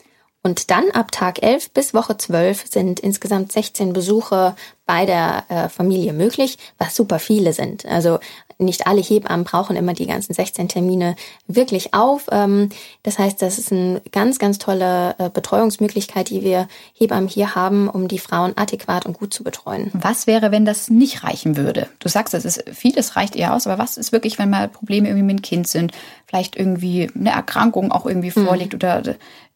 Und 0.44 0.70
dann 0.72 0.90
ab 0.90 1.12
Tag 1.12 1.40
11 1.42 1.70
bis 1.70 1.94
Woche 1.94 2.16
12 2.16 2.66
sind 2.68 2.98
insgesamt 2.98 3.52
16 3.52 3.92
Besuche 3.92 4.56
bei 4.86 5.06
der 5.06 5.44
äh, 5.48 5.68
Familie 5.68 6.12
möglich, 6.12 6.58
was 6.78 6.96
super 6.96 7.20
viele 7.20 7.52
sind. 7.52 7.86
Also 7.86 8.18
nicht 8.58 8.86
alle 8.86 9.00
Hebammen 9.00 9.44
brauchen 9.44 9.76
immer 9.76 9.92
die 9.92 10.06
ganzen 10.06 10.34
16 10.34 10.68
Termine 10.68 11.14
wirklich 11.46 11.94
auf. 11.94 12.26
Ähm, 12.30 12.70
das 13.04 13.18
heißt, 13.18 13.40
das 13.40 13.58
ist 13.58 13.72
eine 13.72 14.02
ganz, 14.10 14.38
ganz 14.40 14.58
tolle 14.58 15.14
äh, 15.18 15.30
Betreuungsmöglichkeit, 15.30 16.30
die 16.30 16.42
wir 16.42 16.66
Hebammen 16.94 17.28
hier 17.28 17.54
haben, 17.54 17.88
um 17.88 18.08
die 18.08 18.18
Frauen 18.18 18.56
adäquat 18.56 19.06
und 19.06 19.18
gut 19.18 19.32
zu 19.32 19.44
betreuen. 19.44 19.90
Was 19.92 20.26
wäre, 20.26 20.50
wenn 20.50 20.64
das 20.64 20.90
nicht 20.90 21.22
reichen 21.22 21.56
würde? 21.56 21.88
Du 22.00 22.08
sagst, 22.08 22.34
es 22.34 22.44
ist 22.44 22.64
vieles 22.72 23.14
reicht 23.14 23.36
eher 23.36 23.54
aus, 23.54 23.66
aber 23.66 23.80
was 23.80 23.96
ist 23.96 24.10
wirklich, 24.10 24.38
wenn 24.38 24.50
mal 24.50 24.68
Probleme 24.68 25.08
irgendwie 25.08 25.26
mit 25.26 25.38
dem 25.38 25.42
Kind 25.42 25.68
sind, 25.68 25.92
vielleicht 26.26 26.56
irgendwie 26.56 27.10
eine 27.14 27.30
Erkrankung 27.30 27.92
auch 27.92 28.06
irgendwie 28.06 28.32
mhm. 28.34 28.46
vorliegt 28.46 28.72
mhm. 28.72 28.78
oder 28.78 29.02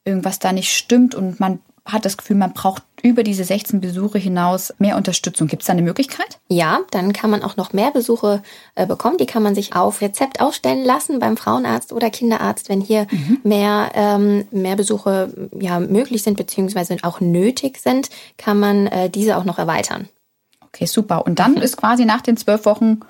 irgendwas 0.07 0.39
da 0.39 0.53
nicht 0.53 0.73
stimmt 0.73 1.15
und 1.15 1.41
man 1.41 1.61
hat 1.87 2.05
das 2.05 2.17
Gefühl, 2.17 2.37
man 2.37 2.53
braucht 2.53 2.83
über 3.03 3.23
diese 3.23 3.45
16 3.45 3.81
Besuche 3.81 4.19
hinaus 4.19 4.75
mehr 4.79 4.97
Unterstützung. 4.97 5.47
Gibt 5.47 5.63
es 5.63 5.67
da 5.67 5.73
eine 5.73 5.83
Möglichkeit? 5.83 6.41
Ja, 6.49 6.81
dann 6.91 7.13
kann 7.13 7.31
man 7.31 7.43
auch 7.43 7.57
noch 7.57 7.73
mehr 7.73 7.93
Besuche 7.93 8.43
äh, 8.75 8.87
bekommen. 8.87 9.19
Die 9.19 9.27
kann 9.27 9.43
man 9.43 9.55
sich 9.55 9.77
auf 9.77 10.01
Rezept 10.01 10.41
ausstellen 10.41 10.85
lassen 10.85 11.21
beim 11.21 11.37
Frauenarzt 11.37 11.93
oder 11.93 12.11
Kinderarzt, 12.11 12.69
wenn 12.69 12.81
hier 12.81 13.07
mhm. 13.11 13.39
mehr, 13.45 13.91
ähm, 13.95 14.49
mehr 14.51 14.75
Besuche 14.75 15.33
ja, 15.59 15.79
möglich 15.79 16.23
sind 16.23 16.37
beziehungsweise 16.37 16.97
auch 17.03 17.21
nötig 17.21 17.79
sind, 17.79 18.11
kann 18.37 18.59
man 18.59 18.89
äh, 18.89 19.09
diese 19.09 19.37
auch 19.37 19.45
noch 19.45 19.59
erweitern. 19.59 20.09
Okay, 20.61 20.87
super. 20.87 21.25
Und 21.25 21.39
dann 21.39 21.53
mhm. 21.53 21.63
ist 21.63 21.77
quasi 21.77 22.05
nach 22.05 22.21
den 22.21 22.37
zwölf 22.37 22.65
Wochen 22.65 23.01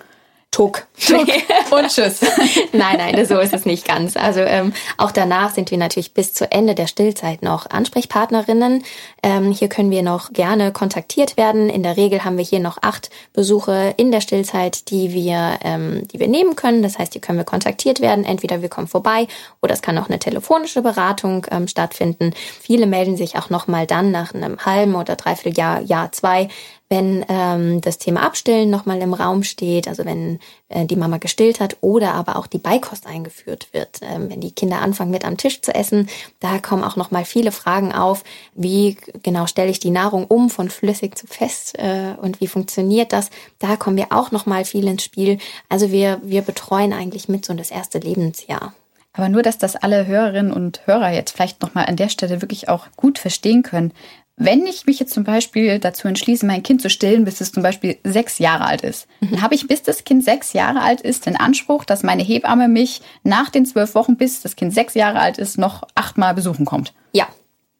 Tuck. 0.57 0.87
Tuck. 1.07 1.29
Und 1.71 1.89
tschüss. 1.89 2.23
nein, 2.73 2.97
nein, 2.97 3.27
so 3.27 3.39
ist 3.39 3.53
es 3.53 3.67
nicht 3.67 3.87
ganz. 3.87 4.17
Also 4.17 4.41
ähm, 4.41 4.73
auch 4.97 5.13
danach 5.13 5.51
sind 5.51 5.71
wir 5.71 5.77
natürlich 5.77 6.15
bis 6.15 6.33
zu 6.33 6.51
Ende 6.51 6.75
der 6.75 6.87
Stillzeit 6.87 7.43
noch 7.43 7.69
Ansprechpartnerinnen. 7.69 8.83
Ähm, 9.23 9.53
hier 9.53 9.69
können 9.69 9.91
wir 9.91 10.03
noch 10.03 10.33
gerne 10.33 10.73
kontaktiert 10.73 11.37
werden. 11.37 11.69
In 11.69 11.83
der 11.83 11.99
Regel 11.99 12.25
haben 12.25 12.39
wir 12.39 12.45
hier 12.45 12.61
noch 12.61 12.79
acht 12.81 13.11
Besuche 13.35 13.93
in 13.99 14.11
der 14.11 14.23
Stillzeit, 14.23 14.89
die 14.89 15.13
wir, 15.13 15.59
ähm, 15.63 16.09
die 16.09 16.21
wir 16.21 16.29
nehmen 16.29 16.57
können. 16.57 16.83
Das 16.83 16.99
heißt, 16.99 17.13
hier 17.13 17.21
können 17.21 17.37
wir 17.37 17.45
kontaktiert 17.45 18.01
werden. 18.01 18.25
Entweder 18.25 18.63
wir 18.63 18.71
kommen 18.71 18.89
vorbei 18.89 19.29
oder 19.61 19.75
es 19.75 19.83
kann 19.83 19.99
auch 19.99 20.09
eine 20.09 20.19
telefonische 20.19 20.81
Beratung 20.81 21.47
ähm, 21.51 21.69
stattfinden. 21.69 22.33
Viele 22.63 22.87
melden 22.87 23.19
sich 23.19 23.37
auch 23.37 23.51
noch 23.51 23.67
mal 23.67 23.87
dann 23.87 24.11
nach 24.11 24.33
einem 24.33 24.65
halben 24.65 24.95
oder 24.95 25.17
dreiviertel 25.17 25.59
Jahr, 25.59 25.83
Jahr 25.83 26.13
zwei 26.13 26.49
wenn 26.89 27.25
ähm, 27.29 27.81
das 27.81 27.99
Thema 27.99 28.23
Abstillen 28.23 28.71
nochmal 28.71 29.01
im 29.03 29.13
Raum 29.13 29.43
steht, 29.43 29.89
also 29.89 30.05
wenn 30.05 30.39
äh, 30.69 30.87
die 30.87 30.97
Mama 30.97 31.19
gestillt 31.19 31.59
hat 31.59 31.77
oder 31.81 32.15
aber 32.15 32.37
auch 32.37 32.47
die 32.47 32.59
Beikost 32.59 33.07
eingeführt 33.07 33.69
wird, 33.73 34.01
ähm, 34.03 34.31
wenn 34.31 34.41
die 34.41 34.53
Kinder 34.53 34.81
anfangen 34.81 35.11
mit 35.11 35.25
am 35.25 35.37
Tisch 35.37 35.63
zu 35.63 35.75
essen, 35.75 36.09
da 36.39 36.59
kommen 36.59 36.85
auch 36.85 36.97
nochmal 36.97 37.25
viele 37.25 37.51
Fragen 37.51 37.93
auf, 37.93 38.23
wie 38.55 38.97
genau 39.23 39.47
stelle 39.47 39.71
ich 39.71 39.81
die 39.81 39.91
Nahrung 39.91 40.27
um 40.27 40.49
von 40.49 40.71
flüssig 40.71 41.19
zu 41.19 41.27
fest 41.27 41.77
äh, 41.79 42.15
und 42.21 42.41
wie 42.41 42.47
funktioniert 42.47 43.13
das? 43.13 43.31
Da 43.59 43.77
kommen 43.77 43.97
wir 43.97 44.07
auch 44.11 44.31
nochmal 44.31 44.65
viel 44.65 44.87
ins 44.87 45.03
Spiel. 45.03 45.39
Also 45.69 45.91
wir, 45.91 46.21
wir 46.23 46.43
betreuen 46.43 46.93
eigentlich 46.93 47.29
mit 47.29 47.45
so 47.45 47.55
das 47.55 47.71
erste 47.71 47.99
Lebensjahr. 47.99 48.75
Aber 49.17 49.31
nur, 49.31 49.43
dass 49.43 49.57
das 49.57 49.77
alle 49.77 50.07
Hörerinnen 50.07 50.53
und 50.53 50.87
Hörer 50.87 51.11
jetzt 51.11 51.33
vielleicht 51.33 51.63
nochmal 51.63 51.87
an 51.87 51.97
der 51.97 52.11
Stelle 52.11 52.43
wirklich 52.43 52.69
auch 52.69 52.87
gut 52.97 53.19
verstehen 53.19 53.63
können. 53.63 53.93
Wenn 54.39 54.67
ich 54.67 54.85
mich 54.85 55.01
jetzt 55.01 55.15
zum 55.15 55.25
Beispiel 55.25 55.79
dazu 55.79 56.09
entschließe, 56.09 56.45
mein 56.45 56.63
Kind 56.63 56.83
zu 56.83 56.91
stillen, 56.91 57.25
bis 57.25 57.41
es 57.41 57.53
zum 57.53 57.63
Beispiel 57.63 57.97
sechs 58.05 58.39
Jahre 58.39 58.67
alt 58.67 58.83
ist, 58.83 59.09
mhm. 59.21 59.31
dann 59.31 59.43
habe 59.43 59.55
ich, 59.55 59.67
bis 59.67 59.83
das 59.83 60.05
Kind 60.05 60.25
sechs 60.25 60.53
Jahre 60.53 60.83
alt 60.83 61.01
ist, 61.01 61.25
den 61.25 61.37
Anspruch, 61.37 61.87
dass 61.87 62.03
meine 62.03 62.23
Hebamme 62.23 62.69
mich 62.69 63.01
nach 63.23 63.49
den 63.49 63.65
zwölf 63.65 63.95
Wochen, 63.95 64.17
bis 64.17 64.43
das 64.43 64.55
Kind 64.55 64.75
sechs 64.75 64.93
Jahre 64.93 65.21
alt 65.21 65.39
ist, 65.39 65.57
noch 65.57 65.85
achtmal 65.95 66.35
besuchen 66.35 66.67
kommt. 66.67 66.93
Ja, 67.13 67.27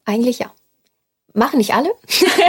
eigentlich 0.05 0.39
ja. 0.39 0.51
Machen 1.37 1.59
nicht 1.59 1.75
alle. 1.75 1.91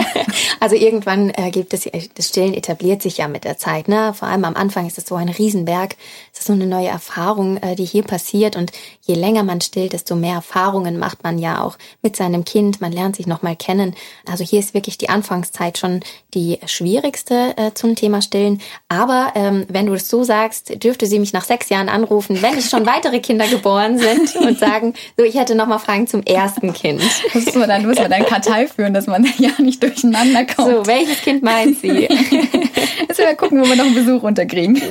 also 0.61 0.75
irgendwann 0.75 1.29
äh, 1.37 1.51
gibt 1.51 1.75
es, 1.75 1.87
das 2.15 2.29
Stillen 2.29 2.55
etabliert 2.55 3.03
sich 3.03 3.19
ja 3.19 3.29
mit 3.29 3.45
der 3.45 3.59
Zeit. 3.59 3.87
Ne? 3.87 4.15
Vor 4.15 4.29
allem 4.29 4.47
am 4.47 4.57
Anfang 4.57 4.87
ist 4.87 4.97
es 4.97 5.05
so 5.05 5.15
ein 5.15 5.29
Riesenberg. 5.29 5.95
Es 6.33 6.39
ist 6.39 6.47
so 6.47 6.55
eine 6.55 6.67
neue 6.67 6.89
Erfahrung, 6.89 7.59
äh, 7.59 7.75
die 7.75 7.85
hier 7.85 8.03
passiert. 8.03 8.57
Und 8.57 8.73
je 9.03 9.15
länger 9.15 9.43
man 9.43 9.61
stillt, 9.61 9.93
desto 9.93 10.17
mehr 10.17 10.37
Erfahrungen 10.37 10.99
macht 10.99 11.23
man 11.23 11.39
ja 11.39 11.63
auch 11.63 11.77
mit 12.01 12.17
seinem 12.17 12.47
Kind. 12.47 12.81
Man 12.81 12.91
lernt 12.91 13.17
sich 13.17 13.27
nochmal 13.27 13.57
kennen. 13.57 13.95
Also 14.27 14.43
hier 14.43 14.59
ist 14.59 14.73
wirklich 14.73 14.97
die 14.97 15.11
Anfangszeit 15.11 15.77
schon 15.77 16.01
die 16.33 16.59
schwierigste 16.65 17.59
äh, 17.59 17.75
zum 17.75 17.95
Thema 17.95 18.23
Stillen. 18.23 18.63
Aber 18.89 19.33
ähm, 19.35 19.67
wenn 19.69 19.85
du 19.85 19.93
es 19.93 20.09
so 20.09 20.25
sagst, 20.25 20.83
dürfte 20.83 21.05
sie 21.05 21.19
mich 21.19 21.35
nach 21.35 21.45
sechs 21.45 21.69
Jahren 21.69 21.91
anrufen, 21.91 22.41
wenn 22.41 22.57
es 22.57 22.71
schon 22.71 22.87
weitere 22.87 23.21
Kinder 23.21 23.49
geboren 23.49 23.99
sind 23.99 24.35
und 24.41 24.59
sagen, 24.59 24.95
so 25.19 25.25
ich 25.25 25.35
hätte 25.35 25.55
nochmal 25.55 25.79
Fragen 25.79 26.07
zum 26.07 26.23
ersten 26.23 26.73
Kind. 26.73 27.03
Muss 27.35 27.55
man 27.55 27.69
dann, 27.69 27.87
muss 27.87 27.99
man 27.99 28.11
dann 28.11 28.25
Kartei 28.25 28.67
führen, 28.79 28.95
dass 28.95 29.09
man 29.09 29.27
ja 29.39 29.51
nicht 29.59 29.83
durcheinander 29.83 30.47
kommt. 30.47 30.69
So, 30.69 30.87
welches 30.87 31.21
Kind 31.23 31.43
meint 31.43 31.79
sie? 31.79 32.09
Jetzt 33.09 33.19
wir 33.19 33.35
gucken, 33.35 33.61
wo 33.61 33.69
wir 33.69 33.75
noch 33.75 33.87
einen 33.87 33.95
Besuch 33.95 34.23
unterkriegen. 34.23 34.81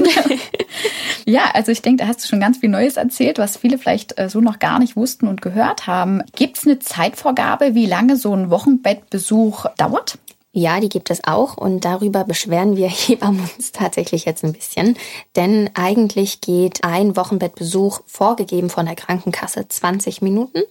Ja, 1.30 1.52
also 1.54 1.74
ich 1.74 1.82
denke, 1.82 2.04
da 2.04 2.08
hast 2.08 2.24
du 2.24 2.28
schon 2.30 2.40
ganz 2.40 2.60
viel 2.60 2.70
Neues 2.70 2.96
erzählt, 2.96 3.38
was 3.38 3.58
viele 3.58 3.78
vielleicht 3.78 4.18
äh, 4.18 4.30
so 4.30 4.40
noch 4.40 4.60
gar 4.60 4.80
nicht 4.80 4.96
wussten 4.96 5.28
und 5.28 5.42
gehört 5.42 5.86
haben. 5.86 6.22
Gibt 6.38 6.58
es 6.58 6.66
eine 6.66 6.80
Zeitvorgabe, 6.80 7.76
wie 7.76 7.86
lange 7.86 8.16
so 8.16 8.34
ein 8.34 8.50
Wochenbettbesuch 8.50 9.66
dauert? 9.78 10.20
Ja, 10.54 10.80
die 10.80 10.88
gibt 10.88 11.10
es 11.10 11.26
auch 11.26 11.58
und 11.58 11.84
darüber 11.84 12.24
beschweren 12.24 12.78
wir 12.78 12.88
Hebammen 12.88 13.42
uns 13.58 13.74
tatsächlich 13.74 14.24
jetzt 14.24 14.46
ein 14.46 14.54
bisschen. 14.54 14.96
Denn 15.36 15.70
eigentlich 15.74 16.40
geht 16.40 16.86
ein 16.86 17.18
Wochenbettbesuch 17.18 18.00
vorgegeben 18.06 18.70
von 18.70 18.86
der 18.86 18.96
Krankenkasse 18.96 19.68
20 19.68 20.22
Minuten 20.22 20.62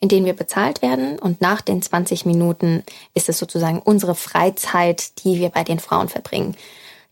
in 0.00 0.08
denen 0.08 0.26
wir 0.26 0.34
bezahlt 0.34 0.82
werden. 0.82 1.18
Und 1.18 1.40
nach 1.40 1.60
den 1.60 1.82
20 1.82 2.26
Minuten 2.26 2.82
ist 3.14 3.28
es 3.28 3.38
sozusagen 3.38 3.80
unsere 3.80 4.14
Freizeit, 4.14 5.24
die 5.24 5.38
wir 5.38 5.48
bei 5.48 5.64
den 5.64 5.78
Frauen 5.78 6.08
verbringen. 6.08 6.56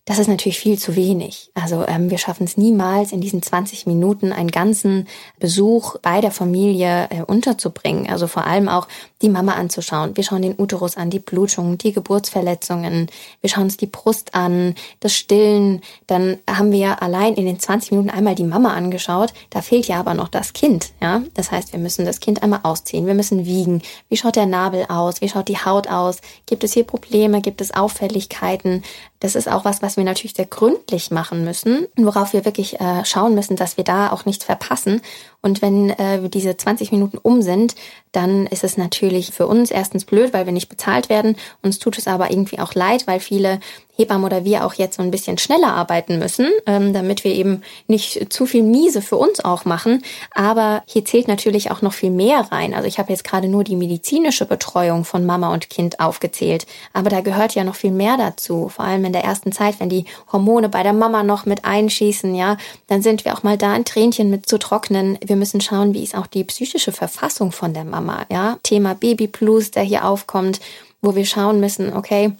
Das 0.07 0.19
ist 0.19 0.27
natürlich 0.27 0.59
viel 0.59 0.77
zu 0.77 0.95
wenig. 0.95 1.49
Also 1.55 1.83
ähm, 1.87 2.11
wir 2.11 2.19
schaffen 2.19 2.43
es 2.43 2.57
niemals, 2.57 3.11
in 3.11 3.21
diesen 3.21 3.41
20 3.41 3.87
Minuten 3.87 4.31
einen 4.31 4.51
ganzen 4.51 5.07
Besuch 5.39 5.95
bei 5.99 6.21
der 6.21 6.29
Familie 6.29 7.07
äh, 7.09 7.23
unterzubringen. 7.23 8.07
Also 8.07 8.27
vor 8.27 8.45
allem 8.45 8.69
auch 8.69 8.87
die 9.23 9.29
Mama 9.29 9.53
anzuschauen. 9.53 10.15
Wir 10.15 10.23
schauen 10.23 10.43
den 10.43 10.59
Uterus 10.59 10.95
an, 10.95 11.09
die 11.09 11.17
Blutungen, 11.17 11.79
die 11.79 11.91
Geburtsverletzungen. 11.91 13.07
Wir 13.41 13.49
schauen 13.49 13.63
uns 13.63 13.77
die 13.77 13.87
Brust 13.87 14.35
an, 14.35 14.75
das 14.99 15.15
Stillen. 15.15 15.81
Dann 16.05 16.37
haben 16.47 16.71
wir 16.71 17.01
allein 17.01 17.33
in 17.33 17.47
den 17.47 17.59
20 17.59 17.89
Minuten 17.89 18.11
einmal 18.11 18.35
die 18.35 18.43
Mama 18.43 18.75
angeschaut. 18.75 19.33
Da 19.49 19.63
fehlt 19.63 19.87
ja 19.87 19.99
aber 19.99 20.13
noch 20.13 20.29
das 20.29 20.53
Kind. 20.53 20.91
Ja, 21.01 21.23
das 21.33 21.49
heißt, 21.49 21.73
wir 21.73 21.79
müssen 21.79 22.05
das 22.05 22.19
Kind 22.19 22.43
einmal 22.43 22.59
ausziehen. 22.61 23.07
Wir 23.07 23.15
müssen 23.15 23.47
wiegen. 23.47 23.81
Wie 24.09 24.17
schaut 24.17 24.35
der 24.35 24.45
Nabel 24.45 24.85
aus? 24.87 25.21
Wie 25.21 25.29
schaut 25.29 25.47
die 25.47 25.57
Haut 25.57 25.87
aus? 25.87 26.17
Gibt 26.45 26.63
es 26.63 26.73
hier 26.73 26.83
Probleme? 26.83 27.41
Gibt 27.41 27.59
es 27.59 27.73
Auffälligkeiten? 27.73 28.83
Das 29.25 29.33
ist 29.33 29.51
auch 29.51 29.65
was, 29.65 29.81
was 29.81 29.97
wir 29.97 30.03
natürlich 30.03 30.35
sehr 30.35 30.45
gründlich 30.45 31.09
machen 31.09 31.43
müssen, 31.43 31.87
worauf 31.95 32.33
wir 32.33 32.45
wirklich 32.45 32.79
äh, 32.79 33.03
schauen 33.05 33.33
müssen, 33.33 33.55
dass 33.55 33.75
wir 33.75 33.83
da 33.83 34.11
auch 34.11 34.25
nichts 34.25 34.45
verpassen. 34.45 35.01
Und 35.45 35.61
wenn 35.61 35.91
äh, 35.91 36.27
diese 36.27 36.57
20 36.57 36.91
Minuten 36.91 37.19
um 37.19 37.43
sind, 37.43 37.75
dann 38.15 38.47
ist 38.47 38.63
es 38.63 38.77
natürlich 38.77 39.29
für 39.31 39.45
uns 39.45 39.69
erstens 39.69 40.05
blöd, 40.05 40.33
weil 40.33 40.45
wir 40.45 40.53
nicht 40.53 40.69
bezahlt 40.69 41.07
werden. 41.07 41.35
Uns 41.61 41.77
tut 41.77 41.99
es 41.99 42.07
aber 42.07 42.31
irgendwie 42.31 42.57
auch 42.57 42.73
leid, 42.73 43.05
weil 43.05 43.19
viele 43.19 43.59
Hebammen 43.97 44.25
oder 44.25 44.43
wir 44.43 44.65
auch 44.65 44.73
jetzt 44.73 44.97
so 44.97 45.03
ein 45.03 45.11
bisschen 45.11 45.37
schneller 45.37 45.73
arbeiten 45.73 46.19
müssen, 46.19 46.49
ähm, 46.65 46.93
damit 46.93 47.23
wir 47.23 47.33
eben 47.33 47.61
nicht 47.87 48.31
zu 48.31 48.45
viel 48.45 48.63
Miese 48.63 49.01
für 49.01 49.15
uns 49.15 49.43
auch 49.43 49.65
machen. 49.65 50.03
Aber 50.33 50.83
hier 50.85 51.05
zählt 51.05 51.27
natürlich 51.27 51.71
auch 51.71 51.81
noch 51.81 51.93
viel 51.93 52.11
mehr 52.11 52.39
rein. 52.51 52.73
Also 52.73 52.87
ich 52.87 52.99
habe 52.99 53.11
jetzt 53.11 53.23
gerade 53.23 53.47
nur 53.47 53.63
die 53.63 53.75
medizinische 53.75 54.45
Betreuung 54.45 55.05
von 55.05 55.25
Mama 55.25 55.53
und 55.53 55.69
Kind 55.69 55.99
aufgezählt. 55.99 56.67
Aber 56.91 57.09
da 57.09 57.21
gehört 57.21 57.55
ja 57.55 57.63
noch 57.63 57.75
viel 57.75 57.91
mehr 57.91 58.17
dazu. 58.17 58.69
Vor 58.69 58.83
allem 58.83 59.05
in 59.05 59.13
der 59.13 59.23
ersten 59.23 59.51
Zeit, 59.53 59.79
wenn 59.79 59.89
die 59.89 60.05
Hormone 60.31 60.67
bei 60.67 60.83
der 60.83 60.93
Mama 60.93 61.23
noch 61.23 61.45
mit 61.45 61.63
einschießen, 61.63 62.35
ja, 62.35 62.57
dann 62.87 63.01
sind 63.01 63.23
wir 63.23 63.33
auch 63.33 63.43
mal 63.43 63.57
da, 63.57 63.71
ein 63.71 63.85
Tränchen 63.85 64.29
mit 64.29 64.47
zu 64.47 64.57
trocknen. 64.57 65.17
Wir 65.25 65.34
müssen 65.35 65.61
schauen, 65.61 65.93
wie 65.93 66.03
ist 66.03 66.15
auch 66.15 66.27
die 66.27 66.43
psychische 66.43 66.91
Verfassung 66.91 67.51
von 67.51 67.73
der 67.73 67.85
Mama, 67.85 68.25
ja. 68.31 68.57
Thema 68.63 68.95
Baby 68.95 69.27
Plus, 69.27 69.71
der 69.71 69.83
hier 69.83 70.05
aufkommt, 70.05 70.59
wo 71.01 71.15
wir 71.15 71.25
schauen 71.25 71.59
müssen, 71.59 71.93
okay, 71.93 72.33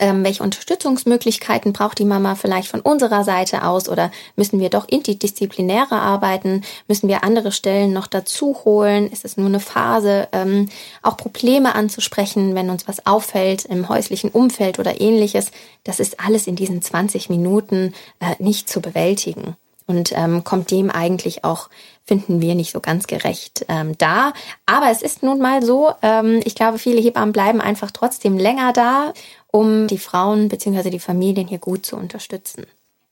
ähm, 0.00 0.24
welche 0.24 0.42
Unterstützungsmöglichkeiten 0.42 1.72
braucht 1.72 1.98
die 1.98 2.04
Mama 2.04 2.34
vielleicht 2.34 2.68
von 2.68 2.80
unserer 2.80 3.22
Seite 3.22 3.64
aus 3.64 3.88
oder 3.88 4.10
müssen 4.34 4.58
wir 4.58 4.70
doch 4.70 4.88
interdisziplinärer 4.88 6.00
arbeiten? 6.00 6.62
Müssen 6.88 7.08
wir 7.08 7.22
andere 7.22 7.52
Stellen 7.52 7.92
noch 7.92 8.06
dazu 8.06 8.56
holen? 8.64 9.10
Ist 9.10 9.24
es 9.24 9.36
nur 9.36 9.46
eine 9.46 9.60
Phase? 9.60 10.28
Ähm, 10.32 10.68
auch 11.02 11.16
Probleme 11.16 11.74
anzusprechen, 11.74 12.54
wenn 12.54 12.70
uns 12.70 12.88
was 12.88 13.06
auffällt 13.06 13.66
im 13.66 13.88
häuslichen 13.88 14.30
Umfeld 14.30 14.78
oder 14.78 15.00
ähnliches. 15.00 15.50
Das 15.84 16.00
ist 16.00 16.18
alles 16.18 16.46
in 16.46 16.56
diesen 16.56 16.82
20 16.82 17.28
Minuten 17.28 17.92
äh, 18.20 18.34
nicht 18.38 18.68
zu 18.68 18.80
bewältigen 18.80 19.56
und 19.90 20.12
ähm, 20.16 20.44
kommt 20.44 20.70
dem 20.70 20.88
eigentlich 20.88 21.44
auch, 21.44 21.68
finden 22.04 22.40
wir, 22.40 22.54
nicht 22.54 22.72
so 22.72 22.80
ganz 22.80 23.06
gerecht 23.06 23.66
ähm, 23.68 23.98
da. 23.98 24.32
Aber 24.64 24.90
es 24.90 25.02
ist 25.02 25.22
nun 25.22 25.40
mal 25.40 25.62
so, 25.62 25.92
ähm, 26.02 26.40
ich 26.44 26.54
glaube, 26.54 26.78
viele 26.78 27.00
Hebammen 27.00 27.32
bleiben 27.32 27.60
einfach 27.60 27.90
trotzdem 27.90 28.38
länger 28.38 28.72
da, 28.72 29.12
um 29.48 29.88
die 29.88 29.98
Frauen 29.98 30.48
bzw. 30.48 30.90
die 30.90 31.00
Familien 31.00 31.48
hier 31.48 31.58
gut 31.58 31.84
zu 31.84 31.96
unterstützen. 31.96 32.66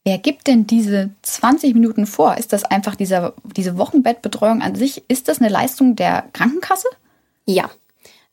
Wer 0.05 0.19
gibt 0.19 0.47
denn 0.47 0.67
diese 0.67 1.11
20 1.23 1.75
Minuten 1.75 2.07
vor? 2.07 2.39
Ist 2.39 2.53
das 2.53 2.65
einfach 2.65 2.95
dieser, 2.95 3.35
diese 3.45 3.77
Wochenbettbetreuung 3.77 4.63
an 4.63 4.75
sich? 4.75 5.03
Ist 5.09 5.29
das 5.29 5.41
eine 5.41 5.51
Leistung 5.51 5.97
der 5.97 6.25
Krankenkasse? 6.33 6.89
Ja, 7.45 7.69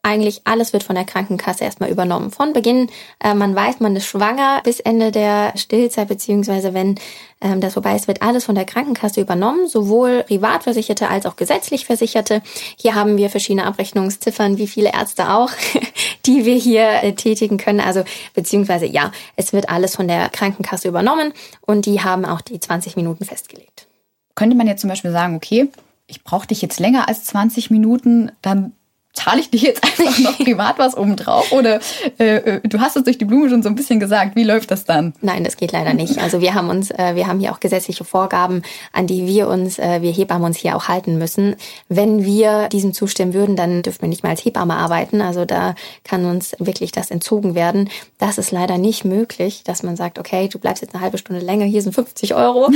eigentlich 0.06 0.42
alles 0.44 0.72
wird 0.72 0.84
von 0.84 0.96
der 0.96 1.04
Krankenkasse 1.04 1.64
erstmal 1.64 1.90
übernommen. 1.90 2.30
Von 2.30 2.54
Beginn, 2.54 2.90
äh, 3.20 3.34
man 3.34 3.56
weiß, 3.56 3.80
man 3.80 3.96
ist 3.96 4.06
schwanger, 4.06 4.62
bis 4.64 4.80
Ende 4.80 5.12
der 5.12 5.54
Stillzeit, 5.58 6.08
beziehungsweise 6.08 6.76
wenn 6.76 6.96
ähm, 7.42 7.60
das 7.60 7.74
vorbei 7.74 7.96
ist, 7.96 8.08
wird 8.08 8.22
alles 8.22 8.46
von 8.46 8.54
der 8.54 8.66
Krankenkasse 8.66 9.20
übernommen, 9.20 9.68
sowohl 9.68 10.24
Privatversicherte 10.24 11.10
als 11.10 11.26
auch 11.26 11.36
gesetzlich 11.36 11.86
Versicherte. 11.86 12.44
Hier 12.78 12.94
haben 12.94 13.18
wir 13.18 13.32
verschiedene 13.32 13.66
Abrechnungsziffern, 13.66 14.60
wie 14.60 14.68
viele 14.68 14.94
Ärzte 14.94 15.32
auch, 15.32 15.50
die 16.28 16.46
wir 16.46 16.56
hier 16.56 16.88
äh, 17.02 17.14
tätigen 17.14 17.58
können. 17.58 17.80
Also 17.80 18.04
beziehungsweise 18.36 18.86
ja, 18.86 19.12
es 19.36 19.54
wird 19.54 19.70
alles 19.70 19.96
von 19.96 20.08
der 20.08 20.30
Krankenkasse 20.30 20.88
übernommen 20.88 21.34
und 21.62 21.88
die 21.88 22.02
haben 22.02 22.26
auch 22.26 22.42
die 22.42 22.60
20 22.60 22.96
Minuten 22.96 23.26
festgelegt. 23.26 23.88
Könnte 24.36 24.56
man 24.56 24.68
jetzt 24.68 24.82
zum 24.82 24.90
Beispiel 24.92 25.12
sagen, 25.12 25.36
okay, 25.36 25.68
ich 26.06 26.24
brauche 26.24 26.46
dich 26.46 26.62
jetzt 26.62 26.80
länger 26.80 27.08
als 27.08 27.24
20 27.24 27.72
Minuten, 27.72 28.32
dann 28.44 28.74
zahle 29.16 29.42
ich 29.42 29.50
dir 29.50 29.60
jetzt 29.60 29.84
einfach 30.00 30.20
noch 30.20 30.38
privat 30.38 30.78
was 30.78 30.96
obendrauf? 30.96 31.52
Oder 31.52 31.80
äh, 32.20 32.36
äh, 32.36 32.62
du 32.64 32.80
hast 32.80 32.96
es 32.96 33.04
durch 33.04 33.18
die 33.18 33.26
Blume 33.26 33.50
schon 33.50 33.64
so 33.64 33.70
ein 33.70 33.76
bisschen 33.76 34.00
gesagt, 34.00 34.36
wie 34.36 34.44
läuft 34.44 34.72
das 34.72 34.86
dann? 34.86 35.14
Nein, 35.22 35.44
das 35.44 35.58
geht 35.58 35.72
leider 35.72 35.94
nicht. 35.94 36.20
Also 36.20 36.42
wir 36.42 36.54
haben 36.54 36.70
uns, 36.70 36.92
äh, 36.92 37.16
wir 37.16 37.28
haben 37.28 37.40
hier 37.40 37.52
auch 37.52 37.60
gesetzliche 37.60 38.04
Vorgaben, 38.04 38.62
an 38.94 39.08
die 39.08 39.26
wir 39.28 39.48
uns, 39.48 39.80
äh, 39.80 40.02
wir 40.02 40.12
Hebammen 40.12 40.46
uns 40.46 40.58
hier 40.58 40.76
auch 40.76 40.88
halten 40.88 41.18
müssen. 41.18 41.56
Wenn 41.90 42.26
wir 42.26 42.70
diesem 42.70 42.94
zustimmen 42.94 43.34
würden, 43.34 43.56
dann 43.56 43.82
dürfen 43.82 44.02
wir 44.02 44.10
nicht 44.10 44.24
mal 44.24 44.30
als 44.30 44.44
Hebamme 44.44 44.76
arbeiten. 44.76 45.22
Also 45.22 45.46
da 45.46 45.76
kann 46.04 46.26
uns 46.26 46.56
wirklich 46.60 46.92
das 46.92 47.12
entzogen 47.12 47.56
werden. 47.56 47.90
Das 48.18 48.38
ist 48.38 48.52
leider 48.52 48.78
nicht 48.78 49.06
möglich, 49.06 49.64
dass 49.64 49.84
man 49.84 49.96
sagt, 49.96 50.20
okay, 50.20 50.48
du 50.48 50.60
bleibst 50.60 50.82
jetzt 50.82 50.94
eine 50.94 51.04
halbe 51.04 51.18
Stunde 51.18 51.42
länger, 51.44 51.66
hier 51.66 51.82
sind 51.82 51.94
50 51.94 52.36
Euro. 52.36 52.70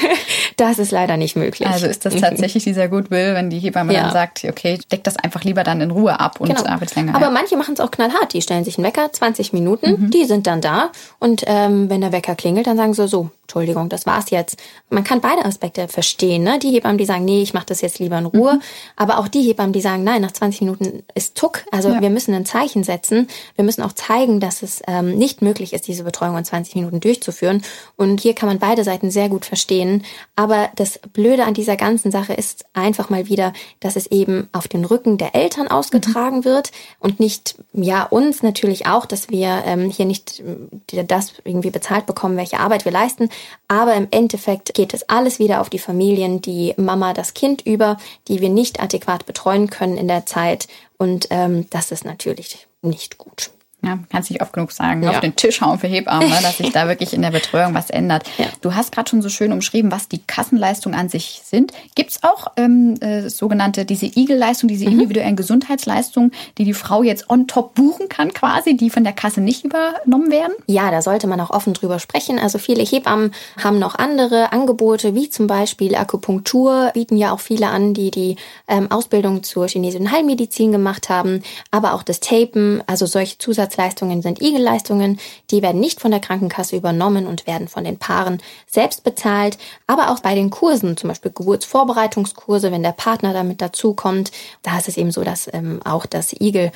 das 0.56 0.78
ist 0.78 0.92
leider 0.92 1.16
nicht 1.16 1.36
möglich. 1.36 1.68
Also 1.68 1.86
ist 1.86 2.04
das 2.04 2.16
tatsächlich 2.16 2.64
dieser 2.64 2.88
Goodwill, 2.88 3.34
wenn 3.34 3.50
die 3.50 3.58
Hebamme 3.58 3.94
ja. 3.94 4.02
dann 4.02 4.12
sagt, 4.12 4.44
okay, 4.44 4.78
deck 4.90 5.04
das 5.04 5.16
einfach 5.16 5.44
lieber 5.44 5.64
dann 5.64 5.77
dann 5.78 5.90
in 5.90 5.96
Ruhe 5.96 6.18
ab 6.18 6.40
und 6.40 6.48
genau. 6.48 6.64
arbeitest 6.64 6.96
länger. 6.96 7.14
Aber 7.14 7.26
ja. 7.26 7.30
manche 7.30 7.56
machen 7.56 7.74
es 7.74 7.80
auch 7.80 7.90
knallhart. 7.90 8.32
Die 8.32 8.42
stellen 8.42 8.64
sich 8.64 8.78
einen 8.78 8.86
Wecker, 8.86 9.12
20 9.12 9.52
Minuten, 9.52 10.02
mhm. 10.02 10.10
die 10.10 10.24
sind 10.24 10.46
dann 10.46 10.60
da. 10.60 10.90
Und 11.18 11.44
ähm, 11.46 11.88
wenn 11.90 12.00
der 12.00 12.12
Wecker 12.12 12.34
klingelt, 12.34 12.66
dann 12.66 12.76
sagen 12.76 12.94
sie 12.94 13.08
so, 13.08 13.30
Entschuldigung, 13.48 13.88
das 13.88 14.04
war's 14.04 14.28
jetzt. 14.28 14.58
Man 14.90 15.04
kann 15.04 15.22
beide 15.22 15.46
Aspekte 15.46 15.88
verstehen. 15.88 16.42
Ne? 16.42 16.58
Die 16.58 16.70
Hebammen, 16.70 16.98
die 16.98 17.06
sagen, 17.06 17.24
nee, 17.24 17.40
ich 17.40 17.54
mache 17.54 17.64
das 17.64 17.80
jetzt 17.80 17.98
lieber 17.98 18.18
in 18.18 18.26
Ruhe. 18.26 18.56
Mhm. 18.56 18.62
Aber 18.94 19.16
auch 19.18 19.26
die 19.26 19.40
Hebammen, 19.40 19.72
die 19.72 19.80
sagen, 19.80 20.04
nein, 20.04 20.20
nach 20.20 20.32
20 20.32 20.60
Minuten 20.60 21.02
ist 21.14 21.34
Tuck. 21.34 21.64
Also 21.72 21.88
ja. 21.88 22.02
wir 22.02 22.10
müssen 22.10 22.34
ein 22.34 22.44
Zeichen 22.44 22.84
setzen. 22.84 23.26
Wir 23.56 23.64
müssen 23.64 23.80
auch 23.82 23.94
zeigen, 23.94 24.38
dass 24.38 24.62
es 24.62 24.82
ähm, 24.86 25.16
nicht 25.16 25.40
möglich 25.40 25.72
ist, 25.72 25.88
diese 25.88 26.04
Betreuung 26.04 26.36
in 26.36 26.44
20 26.44 26.74
Minuten 26.74 27.00
durchzuführen. 27.00 27.62
Und 27.96 28.20
hier 28.20 28.34
kann 28.34 28.50
man 28.50 28.58
beide 28.58 28.84
Seiten 28.84 29.10
sehr 29.10 29.30
gut 29.30 29.46
verstehen. 29.46 30.04
Aber 30.36 30.68
das 30.76 31.00
Blöde 31.14 31.46
an 31.46 31.54
dieser 31.54 31.76
ganzen 31.76 32.10
Sache 32.10 32.34
ist 32.34 32.66
einfach 32.74 33.08
mal 33.08 33.28
wieder, 33.28 33.54
dass 33.80 33.96
es 33.96 34.08
eben 34.08 34.50
auf 34.52 34.68
den 34.68 34.84
Rücken 34.84 35.16
der 35.16 35.34
Eltern 35.34 35.68
ausgetragen 35.68 36.40
mhm. 36.40 36.44
wird 36.44 36.70
und 36.98 37.18
nicht, 37.18 37.54
ja, 37.72 38.02
uns 38.02 38.42
natürlich 38.42 38.86
auch, 38.86 39.06
dass 39.06 39.30
wir 39.30 39.62
ähm, 39.64 39.88
hier 39.88 40.04
nicht 40.04 40.42
äh, 40.92 41.04
das 41.04 41.32
irgendwie 41.44 41.70
bezahlt 41.70 42.04
bekommen, 42.04 42.36
welche 42.36 42.60
Arbeit 42.60 42.84
wir 42.84 42.92
leisten. 42.92 43.30
Aber 43.68 43.94
im 43.94 44.08
Endeffekt 44.10 44.74
geht 44.74 44.94
es 44.94 45.08
alles 45.08 45.38
wieder 45.38 45.60
auf 45.60 45.70
die 45.70 45.78
Familien, 45.78 46.40
die 46.40 46.74
Mama, 46.76 47.12
das 47.12 47.34
Kind 47.34 47.66
über, 47.66 47.98
die 48.28 48.40
wir 48.40 48.48
nicht 48.48 48.80
adäquat 48.80 49.26
betreuen 49.26 49.68
können 49.70 49.96
in 49.96 50.08
der 50.08 50.26
Zeit. 50.26 50.68
Und 50.96 51.28
ähm, 51.30 51.66
das 51.70 51.90
ist 51.92 52.04
natürlich 52.04 52.66
nicht 52.82 53.18
gut. 53.18 53.50
Ja, 53.80 53.96
kannst 54.10 54.28
nicht 54.28 54.42
oft 54.42 54.52
genug 54.52 54.72
sagen, 54.72 55.04
ja. 55.04 55.10
auf 55.10 55.20
den 55.20 55.36
Tisch 55.36 55.60
hauen 55.60 55.78
für 55.78 55.86
Hebammen, 55.86 56.28
ne, 56.28 56.36
dass 56.42 56.56
sich 56.56 56.72
da 56.72 56.88
wirklich 56.88 57.14
in 57.14 57.22
der 57.22 57.30
Betreuung 57.30 57.74
was 57.74 57.90
ändert. 57.90 58.24
Ja. 58.36 58.46
Du 58.60 58.74
hast 58.74 58.90
gerade 58.90 59.08
schon 59.08 59.22
so 59.22 59.28
schön 59.28 59.52
umschrieben, 59.52 59.92
was 59.92 60.08
die 60.08 60.18
Kassenleistungen 60.18 60.98
an 60.98 61.08
sich 61.08 61.42
sind. 61.44 61.72
Gibt 61.94 62.10
es 62.10 62.24
auch 62.24 62.48
ähm, 62.56 62.96
äh, 63.00 63.30
sogenannte, 63.30 63.84
diese 63.84 64.06
Igel-Leistung, 64.06 64.68
diese 64.68 64.86
mhm. 64.86 64.94
individuellen 64.94 65.36
Gesundheitsleistungen, 65.36 66.32
die 66.58 66.64
die 66.64 66.74
Frau 66.74 67.04
jetzt 67.04 67.30
on 67.30 67.46
top 67.46 67.74
buchen 67.74 68.08
kann 68.08 68.34
quasi, 68.34 68.76
die 68.76 68.90
von 68.90 69.04
der 69.04 69.12
Kasse 69.12 69.40
nicht 69.40 69.64
übernommen 69.64 70.32
werden? 70.32 70.54
Ja, 70.66 70.90
da 70.90 71.00
sollte 71.00 71.28
man 71.28 71.40
auch 71.40 71.50
offen 71.50 71.72
drüber 71.72 72.00
sprechen. 72.00 72.40
Also 72.40 72.58
viele 72.58 72.82
Hebammen 72.82 73.32
haben 73.62 73.78
noch 73.78 73.94
andere 73.94 74.50
Angebote, 74.50 75.14
wie 75.14 75.30
zum 75.30 75.46
Beispiel 75.46 75.94
Akupunktur, 75.94 76.90
bieten 76.94 77.16
ja 77.16 77.30
auch 77.30 77.40
viele 77.40 77.68
an, 77.68 77.94
die 77.94 78.10
die 78.10 78.36
ähm, 78.66 78.90
Ausbildung 78.90 79.44
zur 79.44 79.68
chinesischen 79.68 80.10
Heilmedizin 80.10 80.72
gemacht 80.72 81.08
haben, 81.08 81.44
aber 81.70 81.94
auch 81.94 82.02
das 82.02 82.18
Tapen, 82.18 82.82
also 82.88 83.06
solche 83.06 83.38
Zusatz 83.38 83.67
Zusatzleistungen 83.68 84.22
sind 84.22 84.40
Igelleistungen, 84.40 85.18
die 85.50 85.62
werden 85.62 85.80
nicht 85.80 86.00
von 86.00 86.10
der 86.10 86.20
Krankenkasse 86.20 86.76
übernommen 86.76 87.26
und 87.26 87.46
werden 87.46 87.68
von 87.68 87.84
den 87.84 87.98
Paaren 87.98 88.38
selbst 88.66 89.04
bezahlt. 89.04 89.58
Aber 89.86 90.10
auch 90.10 90.20
bei 90.20 90.34
den 90.34 90.50
Kursen, 90.50 90.96
zum 90.96 91.08
Beispiel 91.08 91.32
Geburtsvorbereitungskurse, 91.32 92.72
wenn 92.72 92.82
der 92.82 92.92
Partner 92.92 93.32
damit 93.32 93.60
dazukommt, 93.60 94.32
da 94.62 94.78
ist 94.78 94.88
es 94.88 94.96
eben 94.96 95.10
so, 95.10 95.22
dass 95.22 95.48
ähm, 95.52 95.80
auch 95.84 96.06
das 96.06 96.32
Igel 96.32 96.72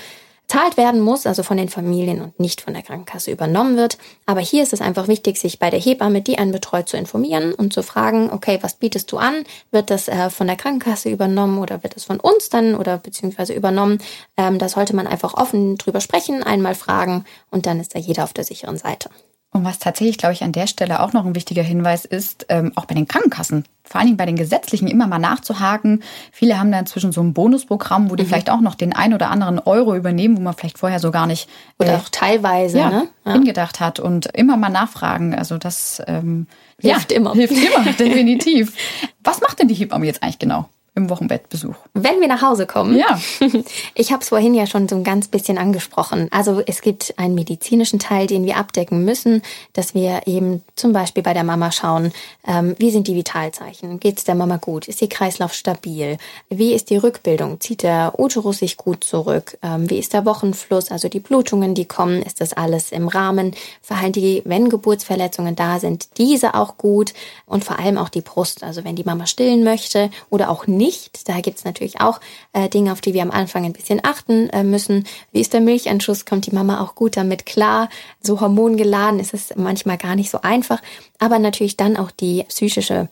bezahlt 0.53 0.77
werden 0.77 1.01
muss, 1.01 1.27
also 1.27 1.43
von 1.43 1.57
den 1.57 1.71
Familien 1.71 2.21
und 2.21 2.39
nicht 2.39 2.61
von 2.61 2.75
der 2.75 2.83
Krankenkasse 2.83 3.31
übernommen 3.31 3.79
wird. 3.79 3.97
Aber 4.27 4.41
hier 4.41 4.63
ist 4.63 4.75
es 4.75 4.83
einfach 4.83 5.09
wichtig, 5.09 5.39
sich 5.39 5.59
bei 5.59 5.71
der 5.71 5.81
Hebamme, 5.81 6.21
die 6.21 6.37
einen 6.37 6.53
betreut, 6.53 6.91
zu 6.91 6.99
informieren 6.99 7.55
und 7.55 7.73
zu 7.73 7.83
fragen, 7.83 8.31
okay, 8.31 8.59
was 8.61 8.75
bietest 8.75 9.11
du 9.13 9.17
an? 9.17 9.45
Wird 9.71 9.89
das 9.89 10.09
äh, 10.09 10.29
von 10.29 10.47
der 10.47 10.57
Krankenkasse 10.57 11.09
übernommen 11.09 11.57
oder 11.57 11.83
wird 11.83 11.97
es 11.97 12.05
von 12.05 12.21
uns 12.21 12.51
dann 12.51 12.75
oder 12.75 12.99
beziehungsweise 12.99 13.55
übernommen? 13.55 13.99
Ähm, 14.37 14.59
da 14.59 14.69
sollte 14.69 14.95
man 14.95 15.07
einfach 15.07 15.33
offen 15.33 15.79
drüber 15.79 16.03
sprechen, 16.03 16.43
einmal 16.43 16.75
fragen 16.75 17.25
und 17.51 17.65
dann 17.65 17.81
ist 17.81 17.95
da 17.95 17.99
jeder 17.99 18.25
auf 18.25 18.35
der 18.35 18.45
sicheren 18.45 18.77
Seite. 18.77 19.09
Und 19.55 19.65
was 19.65 19.79
tatsächlich, 19.79 20.17
glaube 20.17 20.33
ich, 20.33 20.43
an 20.43 20.53
der 20.53 20.67
Stelle 20.67 21.01
auch 21.01 21.13
noch 21.13 21.27
ein 21.27 21.35
wichtiger 21.35 21.63
Hinweis 21.63 22.07
ist, 22.07 22.47
ähm, 22.49 22.73
auch 22.75 22.87
bei 22.87 22.95
den 22.95 23.07
Krankenkassen, 23.07 23.65
vor 23.85 23.99
allen 23.99 24.07
Dingen 24.07 24.17
bei 24.17 24.25
den 24.25 24.37
gesetzlichen, 24.37 24.89
immer 24.89 25.07
mal 25.07 25.19
nachzuhaken. 25.19 26.03
Viele 26.33 26.59
haben 26.59 26.73
da 26.73 26.79
inzwischen 26.79 27.13
so 27.13 27.21
ein 27.21 27.35
Bonusprogramm, 27.35 28.11
wo 28.11 28.17
die 28.17 28.23
mhm. 28.23 28.29
vielleicht 28.29 28.49
auch 28.49 28.63
noch 28.63 28.75
den 28.75 28.95
ein 28.95 29.13
oder 29.13 29.31
anderen 29.31 29.59
Euro 29.59 29.95
übernehmen, 29.95 30.39
wo 30.39 30.41
man 30.41 30.55
vielleicht 30.55 30.79
vorher 30.79 31.01
so 31.01 31.11
gar 31.11 31.27
nicht 31.27 31.51
oder 31.79 31.93
äh, 31.93 31.97
auch 31.97 32.09
teilweise 32.09 32.79
ja, 32.79 32.91
ne? 32.91 33.09
ja. 33.27 33.33
hingedacht 33.33 33.79
hat 33.79 34.01
und 34.01 34.27
immer 34.35 34.57
mal 34.57 34.71
nachfragen. 34.71 35.35
Also 35.35 35.59
das 35.59 36.01
ähm, 36.07 36.47
hilft 36.81 37.13
ja, 37.13 37.19
immer. 37.19 37.35
Hilft 37.35 37.53
immer, 37.53 37.93
definitiv. 37.99 38.75
Was 39.23 39.43
macht 39.43 39.59
denn 39.59 39.69
die 39.69 39.75
Hebamme 39.75 40.07
jetzt 40.07 40.23
eigentlich 40.23 40.39
genau? 40.39 40.71
Im 40.95 41.09
Wochenbettbesuch. 41.09 41.75
Wenn 41.95 42.21
wir 42.21 42.29
nach 42.29 42.43
Hause 42.43 42.67
kommen. 42.67 42.97
Ja. 42.97 43.19
Ich 43.95 44.11
habe 44.11 44.23
es 44.23 44.31
vorhin 44.31 44.55
ja 44.55 44.67
schon 44.67 44.89
so 44.89 44.97
ein 44.97 45.05
ganz 45.05 45.29
bisschen 45.29 45.59
angesprochen. 45.59 46.29
Also 46.31 46.63
es 46.67 46.81
gibt 46.81 47.15
einen 47.19 47.35
medizinischen 47.35 47.99
Teil, 47.99 48.27
den 48.27 48.45
wir 48.45 48.57
abdecken 48.57 49.05
müssen, 49.05 49.43
dass 49.75 49.95
wir 49.95 50.23
eben 50.27 50.63
zum 50.77 50.93
Beispiel 50.93 51.23
bei 51.23 51.35
der 51.35 51.45
Mama 51.45 51.71
schauen, 51.73 52.13
ähm, 52.47 52.75
wie 52.79 52.91
sind 52.91 53.07
die 53.07 53.15
Vitalzeichen? 53.15 54.01
Geht 54.01 54.19
es 54.19 54.25
der 54.25 54.35
Mama 54.35 54.57
gut? 54.57 54.89
Ist 54.89 55.03
ihr 55.03 55.09
Kreislauf 55.09 55.53
stabil? 55.55 56.17
Wie 56.49 56.73
ist 56.73 56.91
die 56.91 56.97
Rückbildung? 56.97 57.61
Zieht 57.61 57.83
der 57.83 58.15
Uterus 58.19 58.59
sich 58.59 58.77
gut 58.77 59.05
zurück? 59.05 59.59
Ähm, 59.63 59.89
wie 59.91 59.99
ist 59.99 60.15
der 60.15 60.25
Wochenfluss? 60.25 60.91
Also 60.91 61.09
die 61.09 61.21
Blutungen, 61.21 61.75
die 61.75 61.85
kommen, 61.85 62.23
ist 62.23 62.41
das 62.41 62.53
alles 62.55 62.93
im 62.93 63.09
Rahmen? 63.09 63.55
Verhalten 63.83 64.15
die, 64.15 64.43
wenn 64.45 64.69
Geburtsverletzungen 64.69 65.55
da 65.55 65.79
sind, 65.79 66.19
diese 66.19 66.55
auch 66.55 66.77
gut? 66.77 67.13
Und 67.47 67.65
vor 67.65 67.79
allem 67.79 67.99
auch 67.99 68.09
die 68.09 68.23
Brust. 68.23 68.63
Also 68.65 68.85
wenn 68.85 68.97
die 68.97 69.05
Mama 69.05 69.27
stillen 69.27 69.65
möchte 69.65 70.11
oder 70.31 70.51
auch 70.51 70.67
nicht 70.67 70.82
nicht. 70.83 71.29
Da 71.29 71.41
gibt 71.41 71.59
es 71.59 71.65
natürlich 71.65 72.01
auch 72.01 72.21
äh, 72.53 72.69
Dinge, 72.69 72.93
auf 72.93 73.01
die 73.01 73.15
wir 73.15 73.23
am 73.23 73.31
Anfang 73.31 73.65
ein 73.65 73.73
bisschen 73.73 74.01
achten 74.03 74.51
äh, 74.51 74.65
müssen. 74.65 75.05
Wie 75.31 75.41
ist 75.41 75.53
der 75.53 75.61
Milchanschuss? 75.61 76.25
Kommt 76.27 76.47
die 76.47 76.55
Mama 76.55 76.81
auch 76.81 76.95
gut 76.95 77.17
damit 77.17 77.47
klar? 77.47 77.89
So 78.21 78.41
hormongeladen 78.41 79.21
ist 79.21 79.35
es 79.35 79.55
manchmal 79.57 79.99
gar 79.99 80.17
nicht 80.17 80.31
so 80.31 80.41
einfach. 80.43 80.83
Aber 81.19 81.39
natürlich 81.39 81.77
dann 81.77 81.97
auch 81.97 82.11
die 82.11 82.45
psychische 82.49 83.09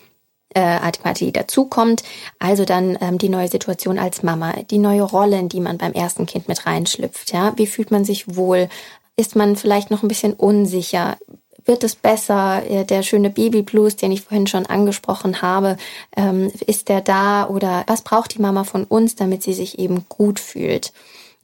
äh, 0.54 0.60
Adäquate, 0.60 1.24
die 1.24 1.32
dazukommt. 1.32 2.02
Also 2.38 2.64
dann 2.64 2.98
ähm, 3.00 3.18
die 3.18 3.28
neue 3.28 3.48
Situation 3.48 3.98
als 3.98 4.22
Mama, 4.22 4.52
die 4.70 4.78
neue 4.78 5.02
Rolle, 5.02 5.38
in 5.38 5.48
die 5.48 5.60
man 5.60 5.78
beim 5.78 5.92
ersten 5.92 6.26
Kind 6.26 6.48
mit 6.48 6.66
reinschlüpft. 6.66 7.32
Ja, 7.32 7.52
wie 7.56 7.66
fühlt 7.66 7.90
man 7.90 8.04
sich 8.04 8.36
wohl? 8.36 8.68
Ist 9.16 9.36
man 9.36 9.54
vielleicht 9.56 9.90
noch 9.90 10.02
ein 10.02 10.08
bisschen 10.08 10.32
unsicher? 10.32 11.18
Wird 11.64 11.84
es 11.84 11.94
besser? 11.94 12.62
Der 12.84 13.02
schöne 13.02 13.30
Babyblues, 13.30 13.96
den 13.96 14.12
ich 14.12 14.22
vorhin 14.22 14.46
schon 14.46 14.66
angesprochen 14.66 15.42
habe, 15.42 15.76
ähm, 16.16 16.50
ist 16.66 16.88
der 16.88 17.00
da 17.00 17.48
oder 17.48 17.84
was 17.86 18.02
braucht 18.02 18.34
die 18.34 18.42
Mama 18.42 18.64
von 18.64 18.84
uns, 18.84 19.16
damit 19.16 19.42
sie 19.42 19.54
sich 19.54 19.78
eben 19.78 20.06
gut 20.08 20.40
fühlt? 20.40 20.92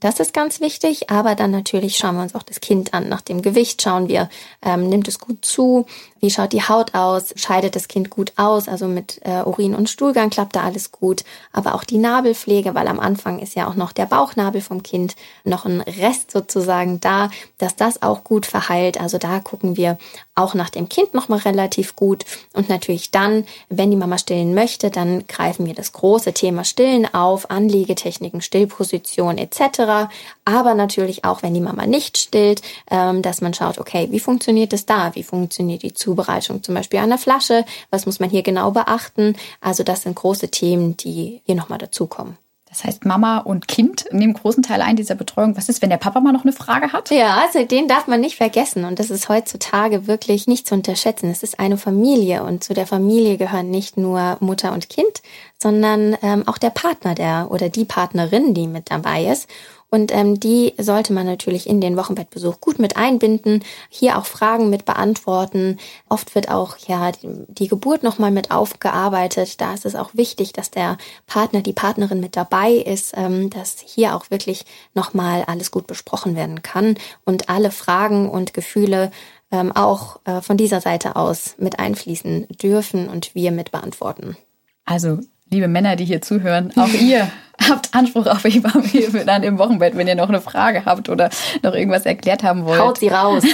Das 0.00 0.20
ist 0.20 0.34
ganz 0.34 0.60
wichtig, 0.60 1.08
aber 1.08 1.34
dann 1.34 1.50
natürlich 1.50 1.96
schauen 1.96 2.16
wir 2.16 2.22
uns 2.22 2.34
auch 2.34 2.42
das 2.42 2.60
Kind 2.60 2.92
an. 2.92 3.08
Nach 3.08 3.22
dem 3.22 3.40
Gewicht 3.40 3.80
schauen 3.80 4.08
wir, 4.08 4.28
ähm, 4.62 4.90
nimmt 4.90 5.08
es 5.08 5.18
gut 5.18 5.42
zu, 5.42 5.86
wie 6.20 6.30
schaut 6.30 6.52
die 6.52 6.62
Haut 6.62 6.94
aus, 6.94 7.34
scheidet 7.36 7.76
das 7.76 7.88
Kind 7.88 8.10
gut 8.10 8.32
aus, 8.36 8.68
also 8.68 8.86
mit 8.86 9.20
äh, 9.24 9.42
Urin 9.42 9.74
und 9.74 9.90
Stuhlgang 9.90 10.30
klappt 10.30 10.56
da 10.56 10.62
alles 10.62 10.92
gut, 10.92 11.24
aber 11.52 11.74
auch 11.74 11.84
die 11.84 11.98
Nabelpflege, 11.98 12.74
weil 12.74 12.88
am 12.88 13.00
Anfang 13.00 13.38
ist 13.38 13.54
ja 13.54 13.68
auch 13.68 13.74
noch 13.74 13.92
der 13.92 14.06
Bauchnabel 14.06 14.60
vom 14.60 14.82
Kind 14.82 15.16
noch 15.44 15.64
ein 15.64 15.80
Rest 15.80 16.30
sozusagen 16.30 17.00
da, 17.00 17.30
dass 17.58 17.76
das 17.76 18.02
auch 18.02 18.24
gut 18.24 18.46
verheilt. 18.46 19.00
Also 19.00 19.18
da 19.18 19.40
gucken 19.40 19.76
wir 19.76 19.98
auch 20.34 20.54
nach 20.54 20.70
dem 20.70 20.88
Kind 20.88 21.14
nochmal 21.14 21.40
relativ 21.40 21.96
gut 21.96 22.24
und 22.52 22.68
natürlich 22.68 23.10
dann, 23.10 23.46
wenn 23.68 23.90
die 23.90 23.96
Mama 23.96 24.18
stillen 24.18 24.54
möchte, 24.54 24.90
dann 24.90 25.26
greifen 25.26 25.66
wir 25.66 25.74
das 25.74 25.92
große 25.92 26.32
Thema 26.32 26.64
Stillen 26.64 27.12
auf, 27.14 27.50
Anliegetechniken, 27.50 28.40
Stillposition 28.42 29.38
etc 29.38 30.08
aber 30.46 30.74
natürlich 30.74 31.24
auch, 31.24 31.42
wenn 31.42 31.54
die 31.54 31.60
Mama 31.60 31.86
nicht 31.86 32.16
stillt, 32.16 32.62
ähm, 32.88 33.20
dass 33.20 33.40
man 33.40 33.52
schaut, 33.52 33.78
okay, 33.78 34.08
wie 34.12 34.20
funktioniert 34.20 34.72
es 34.72 34.86
da? 34.86 35.14
Wie 35.14 35.24
funktioniert 35.24 35.82
die 35.82 35.92
Zubereitung 36.06 36.62
zum 36.62 36.76
Beispiel 36.76 37.00
einer 37.00 37.18
Flasche? 37.18 37.64
Was 37.90 38.06
muss 38.06 38.20
man 38.20 38.30
hier 38.30 38.44
genau 38.44 38.70
beachten? 38.70 39.34
Also 39.60 39.82
das 39.82 40.02
sind 40.02 40.14
große 40.14 40.50
Themen, 40.52 40.96
die 40.96 41.42
hier 41.44 41.56
nochmal 41.56 41.78
dazukommen. 41.78 42.38
Das 42.68 42.84
heißt, 42.84 43.04
Mama 43.06 43.38
und 43.38 43.68
Kind 43.68 44.04
nehmen 44.10 44.34
großen 44.34 44.62
Teil 44.62 44.82
ein 44.82 44.96
dieser 44.96 45.14
Betreuung. 45.14 45.56
Was 45.56 45.68
ist, 45.68 45.80
wenn 45.82 45.88
der 45.88 45.96
Papa 45.96 46.20
mal 46.20 46.32
noch 46.32 46.42
eine 46.42 46.52
Frage 46.52 46.92
hat? 46.92 47.10
Ja, 47.10 47.38
also 47.46 47.64
den 47.64 47.88
darf 47.88 48.06
man 48.06 48.20
nicht 48.20 48.36
vergessen. 48.36 48.84
Und 48.84 48.98
das 48.98 49.10
ist 49.10 49.28
heutzutage 49.28 50.06
wirklich 50.06 50.46
nicht 50.46 50.68
zu 50.68 50.74
unterschätzen. 50.74 51.30
Es 51.30 51.42
ist 51.42 51.58
eine 51.58 51.78
Familie 51.78 52.42
und 52.42 52.62
zu 52.62 52.74
der 52.74 52.86
Familie 52.86 53.38
gehören 53.38 53.70
nicht 53.70 53.96
nur 53.96 54.36
Mutter 54.40 54.72
und 54.72 54.90
Kind, 54.90 55.22
sondern 55.58 56.18
ähm, 56.22 56.46
auch 56.46 56.58
der 56.58 56.70
Partner 56.70 57.14
der 57.14 57.48
oder 57.50 57.68
die 57.70 57.86
Partnerin, 57.86 58.52
die 58.52 58.66
mit 58.66 58.90
dabei 58.90 59.24
ist. 59.24 59.48
Und 59.88 60.12
ähm, 60.12 60.40
die 60.40 60.74
sollte 60.78 61.12
man 61.12 61.26
natürlich 61.26 61.68
in 61.68 61.80
den 61.80 61.96
Wochenbettbesuch 61.96 62.60
gut 62.60 62.78
mit 62.78 62.96
einbinden, 62.96 63.62
hier 63.88 64.18
auch 64.18 64.26
Fragen 64.26 64.68
mit 64.68 64.84
beantworten. 64.84 65.78
Oft 66.08 66.34
wird 66.34 66.50
auch 66.50 66.76
ja 66.78 67.12
die, 67.12 67.28
die 67.48 67.68
Geburt 67.68 68.02
nochmal 68.02 68.32
mit 68.32 68.50
aufgearbeitet. 68.50 69.60
Da 69.60 69.74
ist 69.74 69.86
es 69.86 69.94
auch 69.94 70.10
wichtig, 70.14 70.52
dass 70.52 70.70
der 70.70 70.98
Partner, 71.26 71.62
die 71.62 71.72
Partnerin 71.72 72.20
mit 72.20 72.36
dabei 72.36 72.72
ist, 72.72 73.14
ähm, 73.16 73.48
dass 73.50 73.76
hier 73.78 74.16
auch 74.16 74.30
wirklich 74.30 74.64
nochmal 74.94 75.44
alles 75.46 75.70
gut 75.70 75.86
besprochen 75.86 76.34
werden 76.34 76.62
kann 76.62 76.96
und 77.24 77.48
alle 77.48 77.70
Fragen 77.70 78.28
und 78.28 78.54
Gefühle 78.54 79.12
ähm, 79.52 79.70
auch 79.72 80.20
äh, 80.24 80.40
von 80.40 80.56
dieser 80.56 80.80
Seite 80.80 81.16
aus 81.16 81.54
mit 81.58 81.78
einfließen 81.78 82.48
dürfen 82.60 83.08
und 83.08 83.34
wir 83.34 83.52
mit 83.52 83.70
beantworten. 83.70 84.36
Also 84.84 85.20
liebe 85.50 85.68
Männer, 85.68 85.96
die 85.96 86.04
hier 86.04 86.22
zuhören, 86.22 86.72
auch 86.76 86.88
ihr 87.00 87.30
habt 87.68 87.94
Anspruch 87.94 88.26
auf 88.26 88.44
Hebammehilfe 88.44 89.24
dann 89.24 89.42
im 89.42 89.58
Wochenbett, 89.58 89.96
wenn 89.96 90.08
ihr 90.08 90.14
noch 90.14 90.28
eine 90.28 90.40
Frage 90.40 90.84
habt 90.84 91.08
oder 91.08 91.30
noch 91.62 91.74
irgendwas 91.74 92.06
erklärt 92.06 92.42
haben 92.42 92.64
wollt. 92.64 92.80
Haut 92.80 92.98
sie 92.98 93.08
raus. 93.08 93.44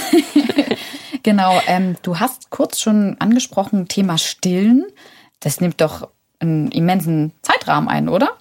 genau, 1.23 1.59
ähm, 1.67 1.95
du 2.01 2.19
hast 2.19 2.49
kurz 2.49 2.79
schon 2.79 3.15
angesprochen, 3.19 3.87
Thema 3.87 4.17
Stillen. 4.17 4.85
Das 5.39 5.61
nimmt 5.61 5.81
doch 5.81 6.09
einen 6.39 6.71
immensen 6.71 7.31
Zeitrahmen 7.41 7.89
ein, 7.89 8.09
oder? 8.09 8.31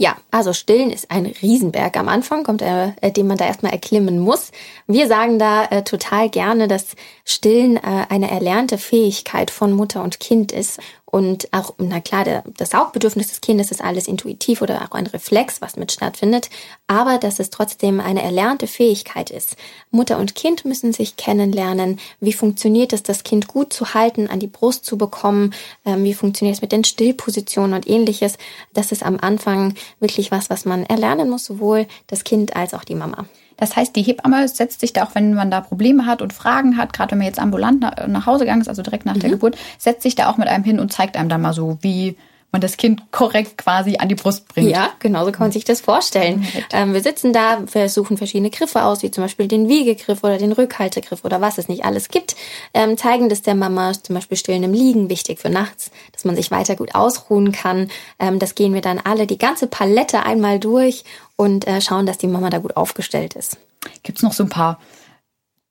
Ja, 0.00 0.16
also 0.30 0.52
Stillen 0.52 0.92
ist 0.92 1.10
ein 1.10 1.26
Riesenberg 1.26 1.96
am 1.96 2.08
Anfang, 2.08 2.44
kommt 2.44 2.62
er, 2.62 2.94
äh, 3.00 3.10
den 3.10 3.26
man 3.26 3.36
da 3.36 3.46
erstmal 3.46 3.72
erklimmen 3.72 4.20
muss. 4.20 4.52
Wir 4.86 5.08
sagen 5.08 5.40
da 5.40 5.64
äh, 5.64 5.82
total 5.82 6.30
gerne, 6.30 6.68
dass 6.68 6.94
Stillen 7.24 7.76
äh, 7.76 8.06
eine 8.08 8.30
erlernte 8.30 8.78
Fähigkeit 8.78 9.50
von 9.50 9.72
Mutter 9.72 10.04
und 10.04 10.20
Kind 10.20 10.52
ist 10.52 10.78
und 11.10 11.48
auch, 11.54 11.72
na 11.78 12.00
klar, 12.00 12.24
der, 12.24 12.44
das 12.58 12.70
Saugbedürfnis 12.70 13.28
des 13.28 13.40
Kindes 13.40 13.70
ist 13.70 13.82
alles 13.82 14.08
intuitiv 14.08 14.60
oder 14.60 14.82
auch 14.82 14.94
ein 14.94 15.06
Reflex, 15.06 15.62
was 15.62 15.76
mit 15.76 15.90
stattfindet, 15.90 16.50
aber 16.86 17.16
dass 17.16 17.38
es 17.38 17.48
trotzdem 17.48 17.98
eine 17.98 18.22
erlernte 18.22 18.66
Fähigkeit 18.66 19.30
ist. 19.30 19.56
Mutter 19.90 20.18
und 20.18 20.34
Kind 20.34 20.66
müssen 20.66 20.92
sich 20.92 21.16
kennenlernen. 21.16 21.98
Wie 22.20 22.34
funktioniert 22.34 22.92
es, 22.92 23.02
das 23.02 23.22
Kind 23.24 23.48
gut 23.48 23.72
zu 23.72 23.94
halten, 23.94 24.28
an 24.28 24.38
die 24.38 24.48
Brust 24.48 24.84
zu 24.84 24.98
bekommen? 24.98 25.54
Ähm, 25.86 26.04
wie 26.04 26.12
funktioniert 26.12 26.56
es 26.56 26.62
mit 26.62 26.72
den 26.72 26.84
Stillpositionen 26.84 27.72
und 27.72 27.88
ähnliches? 27.88 28.36
Das 28.74 28.92
ist 28.92 29.02
am 29.02 29.18
Anfang 29.18 29.74
wirklich 30.00 30.30
was, 30.30 30.50
was 30.50 30.66
man 30.66 30.84
erlernen 30.84 31.30
muss, 31.30 31.46
sowohl 31.46 31.86
das 32.06 32.22
Kind 32.22 32.54
als 32.54 32.74
auch 32.74 32.84
die 32.84 32.94
Mama. 32.94 33.24
Das 33.58 33.76
heißt, 33.76 33.94
die 33.94 34.02
Hebamme 34.02 34.48
setzt 34.48 34.80
sich 34.80 34.92
da 34.92 35.04
auch, 35.04 35.14
wenn 35.14 35.34
man 35.34 35.50
da 35.50 35.60
Probleme 35.60 36.06
hat 36.06 36.22
und 36.22 36.32
Fragen 36.32 36.76
hat, 36.76 36.92
gerade 36.92 37.10
wenn 37.10 37.18
man 37.18 37.26
jetzt 37.26 37.40
ambulant 37.40 37.80
nach, 37.80 38.26
Hause 38.26 38.44
gegangen 38.44 38.62
ist, 38.62 38.68
also 38.68 38.82
direkt 38.82 39.04
nach 39.04 39.16
mhm. 39.16 39.20
der 39.20 39.30
Geburt, 39.30 39.58
setzt 39.78 40.02
sich 40.02 40.14
da 40.14 40.30
auch 40.30 40.38
mit 40.38 40.48
einem 40.48 40.64
hin 40.64 40.80
und 40.80 40.92
zeigt 40.92 41.16
einem 41.16 41.28
dann 41.28 41.42
mal 41.42 41.52
so, 41.52 41.76
wie 41.82 42.16
man 42.50 42.60
das 42.62 42.78
Kind 42.78 43.12
korrekt 43.12 43.58
quasi 43.58 43.96
an 43.98 44.08
die 44.08 44.14
Brust 44.14 44.48
bringt. 44.48 44.70
Ja, 44.70 44.90
genau 45.00 45.24
so 45.24 45.32
kann 45.32 45.40
man 45.40 45.52
sich 45.52 45.64
das 45.64 45.80
vorstellen. 45.80 46.46
Ähm, 46.72 46.94
wir 46.94 47.02
sitzen 47.02 47.32
da, 47.32 47.62
wir 47.72 47.88
suchen 47.88 48.16
verschiedene 48.16 48.50
Griffe 48.50 48.82
aus, 48.82 49.02
wie 49.02 49.10
zum 49.10 49.24
Beispiel 49.24 49.48
den 49.48 49.68
Wiegegriff 49.68 50.24
oder 50.24 50.38
den 50.38 50.52
Rückhaltegriff 50.52 51.24
oder 51.24 51.40
was 51.40 51.58
es 51.58 51.68
nicht 51.68 51.84
alles 51.84 52.08
gibt. 52.08 52.36
Ähm, 52.72 52.96
zeigen 52.96 53.28
das 53.28 53.42
der 53.42 53.54
Mama, 53.54 53.92
zum 53.92 54.14
Beispiel 54.14 54.36
stillen 54.36 54.62
im 54.62 54.72
Liegen, 54.72 55.10
wichtig 55.10 55.38
für 55.38 55.50
nachts, 55.50 55.90
dass 56.12 56.24
man 56.24 56.36
sich 56.36 56.50
weiter 56.50 56.76
gut 56.76 56.94
ausruhen 56.94 57.52
kann. 57.52 57.90
Ähm, 58.18 58.38
das 58.38 58.54
gehen 58.54 58.72
wir 58.72 58.80
dann 58.80 58.98
alle, 58.98 59.26
die 59.26 59.38
ganze 59.38 59.66
Palette 59.66 60.22
einmal 60.22 60.58
durch 60.58 61.04
und 61.36 61.66
äh, 61.66 61.80
schauen, 61.80 62.06
dass 62.06 62.18
die 62.18 62.28
Mama 62.28 62.50
da 62.50 62.58
gut 62.58 62.76
aufgestellt 62.76 63.34
ist. 63.34 63.58
Gibt 64.02 64.18
es 64.18 64.22
noch 64.22 64.32
so 64.32 64.44
ein 64.44 64.48
paar 64.48 64.80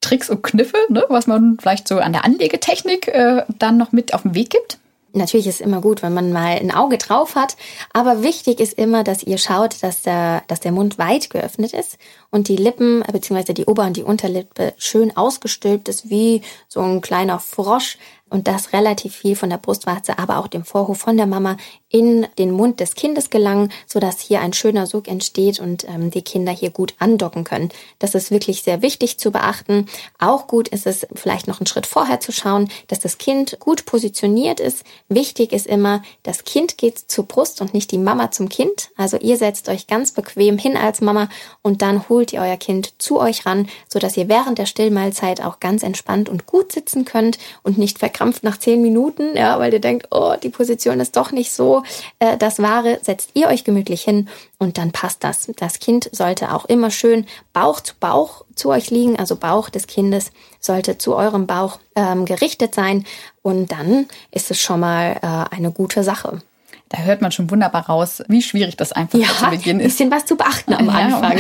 Tricks 0.02 0.30
und 0.30 0.44
Kniffe, 0.44 0.78
ne, 0.90 1.04
was 1.10 1.28
man 1.28 1.58
vielleicht 1.60 1.88
so 1.88 1.98
an 2.00 2.14
der 2.14 2.24
Anlegetechnik 2.24 3.08
äh, 3.08 3.44
dann 3.60 3.78
noch 3.78 3.92
mit 3.92 4.14
auf 4.14 4.22
den 4.22 4.36
Weg 4.36 4.52
gibt? 4.52 4.78
Natürlich 5.14 5.48
ist 5.48 5.62
immer 5.62 5.82
gut, 5.82 6.04
wenn 6.04 6.14
man 6.14 6.32
mal 6.32 6.58
ein 6.58 6.72
Auge 6.72 6.98
drauf 6.98 7.36
hat, 7.36 7.56
aber 7.94 8.24
wichtig 8.24 8.60
ist 8.60 8.74
immer, 8.74 9.04
dass 9.04 9.24
ihr 9.24 9.38
schaut, 9.38 9.82
dass 9.82 10.02
der, 10.02 10.44
dass 10.48 10.60
der 10.60 10.72
Mund 10.72 10.98
weit 10.98 11.30
geöffnet 11.30 11.74
ist 11.74 11.98
und 12.30 12.50
die 12.50 12.58
Lippen 12.58 13.04
bzw. 13.12 13.54
die 13.54 13.66
Ober- 13.66 13.86
und 13.86 13.98
die 13.98 14.04
Unterlippe 14.04 14.74
schön 14.78 15.16
ausgestülpt 15.16 15.88
ist, 15.88 16.10
wie 16.10 16.42
so 16.68 16.82
ein 16.82 17.02
kleiner 17.02 17.40
Frosch 17.40 17.98
und 18.30 18.48
das 18.48 18.74
relativ 18.74 19.16
viel 19.16 19.36
von 19.36 19.50
der 19.50 19.58
Brustwarze, 19.58 20.20
aber 20.20 20.38
auch 20.38 20.48
dem 20.48 20.66
Vorhof 20.66 20.98
von 20.98 21.18
der 21.18 21.28
Mama 21.28 21.58
in 21.90 22.28
den 22.38 22.52
Mund 22.52 22.82
des 22.82 22.96
Kindes 22.96 23.30
gelangen, 23.30 23.72
sodass 23.86 24.20
hier 24.20 24.42
ein 24.42 24.52
schöner 24.52 24.86
Sog 24.88 25.08
entsteht 25.08 25.60
und 25.60 25.88
ähm, 25.88 26.12
die 26.12 26.22
Kinder 26.22 26.52
hier 26.52 26.70
gut 26.70 26.94
andocken 27.00 27.46
können. 27.46 27.70
Das 28.00 28.14
ist 28.14 28.30
wirklich 28.30 28.62
sehr 28.62 28.82
wichtig 28.82 29.20
zu 29.20 29.32
beachten. 29.32 29.88
Auch 30.20 30.48
gut 30.48 30.68
ist 30.68 30.86
es 30.86 31.08
vielleicht 31.16 31.48
noch 31.48 31.62
einen 31.62 31.68
Schritt 31.68 31.86
vorher 31.86 32.20
zu 32.20 32.34
schauen, 32.34 32.70
dass 32.90 33.00
das 33.00 33.18
Kind 33.18 33.58
gut 33.60 33.86
positioniert 33.86 34.60
ist. 34.60 34.84
Wichtig 35.08 35.54
ist 35.54 35.66
immer, 35.66 36.02
das 36.24 36.44
Kind 36.44 36.78
geht 36.78 36.98
zur 36.98 37.26
Brust 37.26 37.62
und 37.62 37.74
nicht 37.74 37.92
die 37.92 37.98
Mama 37.98 38.32
zum 38.32 38.50
Kind. 38.50 38.90
Also 38.98 39.18
ihr 39.18 39.38
setzt 39.38 39.70
euch 39.70 39.88
ganz 39.88 40.12
bequem 40.12 40.58
hin 40.58 40.76
als 40.76 41.00
Mama 41.00 41.30
und 41.62 41.82
dann 41.82 42.10
holt 42.10 42.34
ihr 42.34 42.42
euer 42.42 42.58
Kind 42.58 43.02
zu 43.02 43.18
euch 43.18 43.46
ran, 43.46 43.70
sodass 43.88 44.18
ihr 44.18 44.28
während 44.28 44.58
der 44.58 44.66
Stillmahlzeit 44.66 45.42
auch 45.42 45.62
ganz 45.62 45.84
entspannt 45.84 46.28
und 46.28 46.46
gut 46.46 46.74
sitzen 46.74 47.06
könnt 47.06 47.38
und 47.64 47.78
nicht 47.78 48.00
verkrampft 48.00 48.44
nach 48.44 48.58
zehn 48.58 48.82
Minuten, 48.82 49.38
ja, 49.38 49.58
weil 49.58 49.72
ihr 49.72 49.80
denkt, 49.80 50.08
oh, 50.12 50.36
die 50.42 50.50
Position 50.50 51.00
ist 51.00 51.16
doch 51.16 51.32
nicht 51.32 51.54
so 51.54 51.77
äh, 52.20 52.38
das 52.38 52.62
Wahre, 52.62 53.00
setzt 53.02 53.32
ihr 53.34 53.48
euch 53.48 53.64
gemütlich 53.64 54.04
hin 54.04 54.30
und 54.58 54.78
dann 54.78 54.92
passt 54.92 55.24
das. 55.24 55.50
Das 55.58 55.80
Kind 55.80 56.10
sollte 56.12 56.54
auch 56.54 56.66
immer 56.66 56.92
schön 56.92 57.26
Bauch 57.54 57.80
zu 57.82 57.94
Bauch 58.00 58.46
zu 58.56 58.70
euch 58.70 58.90
liegen, 58.90 59.18
also 59.18 59.36
Bauch 59.36 59.70
des 59.70 59.88
Kindes 59.88 60.32
sollte 60.60 60.98
zu 60.98 61.16
eurem 61.16 61.48
Bauch 61.48 61.80
ähm, 61.96 62.26
gerichtet 62.26 62.76
sein 62.76 63.06
und 63.42 63.72
dann 63.72 64.08
ist 64.32 64.52
es 64.52 64.60
schon 64.60 64.80
mal 64.80 65.18
äh, 65.22 65.56
eine 65.56 65.72
gute 65.72 66.04
Sache 66.04 66.42
da 66.90 67.00
hört 67.00 67.22
man 67.22 67.32
schon 67.32 67.50
wunderbar 67.52 67.88
raus, 67.88 68.24
wie 68.28 68.42
schwierig 68.42 68.78
das 68.78 68.92
einfach 68.92 69.20
ja, 69.20 69.28
zu 69.28 69.50
Beginn 69.50 69.80
ist. 69.80 69.86
Ein 69.86 69.90
bisschen 69.90 70.12
was 70.12 70.26
zu 70.26 70.36
beachten 70.38 70.74
am 70.74 70.90
Anfang. 70.90 71.38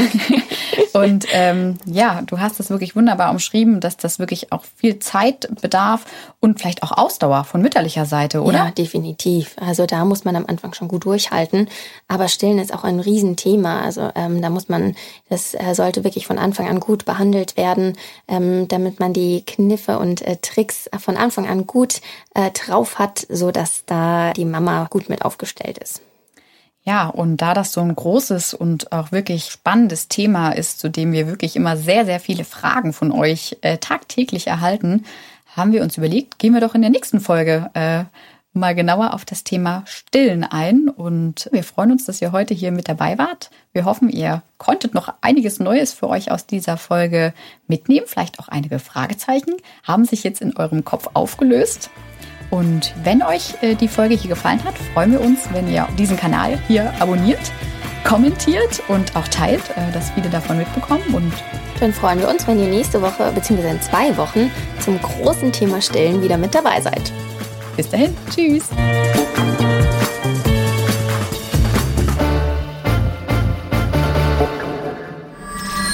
und 0.93 1.25
ähm, 1.31 1.77
ja, 1.85 2.21
du 2.25 2.39
hast 2.39 2.59
das 2.59 2.69
wirklich 2.69 2.95
wunderbar 2.95 3.31
umschrieben, 3.31 3.79
dass 3.79 3.97
das 3.97 4.19
wirklich 4.19 4.51
auch 4.51 4.63
viel 4.75 4.99
Zeit 4.99 5.47
bedarf 5.61 6.05
und 6.39 6.59
vielleicht 6.59 6.83
auch 6.83 6.91
Ausdauer 6.91 7.45
von 7.45 7.61
mütterlicher 7.61 8.05
Seite, 8.05 8.41
oder? 8.41 8.57
Ja, 8.57 8.71
definitiv. 8.71 9.55
Also 9.59 9.85
da 9.85 10.05
muss 10.05 10.25
man 10.25 10.35
am 10.35 10.45
Anfang 10.47 10.73
schon 10.73 10.87
gut 10.87 11.05
durchhalten. 11.05 11.69
Aber 12.07 12.27
Stillen 12.27 12.59
ist 12.59 12.73
auch 12.73 12.83
ein 12.83 12.99
Riesenthema. 12.99 13.81
Also 13.81 14.11
ähm, 14.15 14.41
da 14.41 14.49
muss 14.49 14.67
man, 14.69 14.95
das 15.29 15.53
äh, 15.53 15.73
sollte 15.73 16.03
wirklich 16.03 16.27
von 16.27 16.37
Anfang 16.37 16.67
an 16.67 16.79
gut 16.79 17.05
behandelt 17.05 17.57
werden, 17.57 17.93
ähm, 18.27 18.67
damit 18.67 18.99
man 18.99 19.13
die 19.13 19.43
Kniffe 19.45 19.97
und 19.99 20.21
äh, 20.21 20.37
Tricks 20.41 20.89
von 20.99 21.15
Anfang 21.15 21.47
an 21.47 21.67
gut 21.67 22.01
äh, 22.37 22.51
drauf 22.51 22.99
hat, 22.99 23.25
so 23.29 23.51
dass 23.51 23.83
da 23.85 24.31
die 24.31 24.45
Mama 24.45 24.87
gut 24.89 25.09
mit 25.09 25.23
auf 25.25 25.37
aufgestellt 25.37 25.77
ist. 25.77 26.01
Ja, 26.83 27.07
und 27.07 27.37
da 27.37 27.53
das 27.53 27.73
so 27.73 27.81
ein 27.81 27.93
großes 27.93 28.53
und 28.53 28.93
auch 28.93 29.11
wirklich 29.11 29.45
spannendes 29.45 30.07
Thema 30.07 30.51
ist, 30.51 30.79
zu 30.79 30.89
dem 30.89 31.11
wir 31.11 31.27
wirklich 31.27 31.55
immer 31.55 31.75
sehr, 31.75 32.05
sehr 32.05 32.21
viele 32.21 32.45
Fragen 32.45 32.93
von 32.93 33.11
euch 33.11 33.57
äh, 33.61 33.77
tagtäglich 33.77 34.47
erhalten, 34.47 35.03
haben 35.55 35.73
wir 35.73 35.83
uns 35.83 35.97
überlegt, 35.97 36.39
gehen 36.39 36.53
wir 36.53 36.61
doch 36.61 36.75
in 36.75 36.81
der 36.81 36.91
nächsten 36.91 37.19
Folge 37.19 37.69
äh, 37.73 38.05
mal 38.53 38.73
genauer 38.73 39.13
auf 39.13 39.25
das 39.25 39.43
Thema 39.43 39.83
Stillen 39.85 40.43
ein. 40.43 40.87
Und 40.87 41.49
wir 41.51 41.63
freuen 41.63 41.91
uns, 41.91 42.05
dass 42.05 42.21
ihr 42.21 42.31
heute 42.31 42.53
hier 42.53 42.71
mit 42.71 42.87
dabei 42.87 43.17
wart. 43.17 43.49
Wir 43.73 43.83
hoffen, 43.83 44.09
ihr 44.09 44.43
konntet 44.57 44.93
noch 44.93 45.13
einiges 45.21 45.59
Neues 45.59 45.93
für 45.93 46.07
euch 46.07 46.31
aus 46.31 46.45
dieser 46.47 46.77
Folge 46.77 47.33
mitnehmen. 47.67 48.05
Vielleicht 48.07 48.39
auch 48.39 48.47
einige 48.47 48.79
Fragezeichen 48.79 49.53
haben 49.83 50.05
sich 50.05 50.23
jetzt 50.23 50.41
in 50.41 50.55
eurem 50.55 50.85
Kopf 50.85 51.09
aufgelöst. 51.13 51.89
Und 52.49 52.93
wenn 53.03 53.21
euch 53.21 53.55
äh, 53.61 53.75
die 53.75 53.87
Folge 53.87 54.15
hier 54.15 54.29
gefallen 54.29 54.63
hat, 54.63 54.75
freuen 54.93 55.11
wir 55.11 55.21
uns, 55.21 55.39
wenn 55.51 55.71
ihr 55.71 55.87
diesen 55.97 56.17
Kanal 56.17 56.59
hier 56.67 56.93
abonniert, 56.99 57.51
kommentiert 58.03 58.81
und 58.87 59.15
auch 59.15 59.27
teilt, 59.27 59.69
äh, 59.71 59.91
dass 59.91 60.11
viele 60.11 60.29
davon 60.29 60.57
mitbekommen. 60.57 61.03
Und 61.13 61.33
dann 61.79 61.93
freuen 61.93 62.19
wir 62.19 62.29
uns, 62.29 62.47
wenn 62.47 62.59
ihr 62.59 62.67
nächste 62.67 63.01
Woche 63.01 63.31
bzw. 63.33 63.69
in 63.69 63.81
zwei 63.81 64.15
Wochen 64.17 64.49
zum 64.79 64.99
großen 65.01 65.51
Thema 65.51 65.81
Stellen 65.81 66.21
wieder 66.21 66.37
mit 66.37 66.55
dabei 66.55 66.79
seid. 66.81 67.11
Bis 67.75 67.89
dahin, 67.89 68.15
tschüss. 68.33 68.63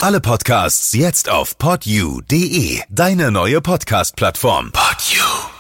Alle 0.04 0.20
Podcasts 0.20 0.92
jetzt 0.92 1.30
auf 1.30 1.58
podyou.de, 1.58 2.82
deine 2.90 3.32
neue 3.32 3.62
Podcast-Plattform. 3.62 4.74
Podyou. 4.74 5.53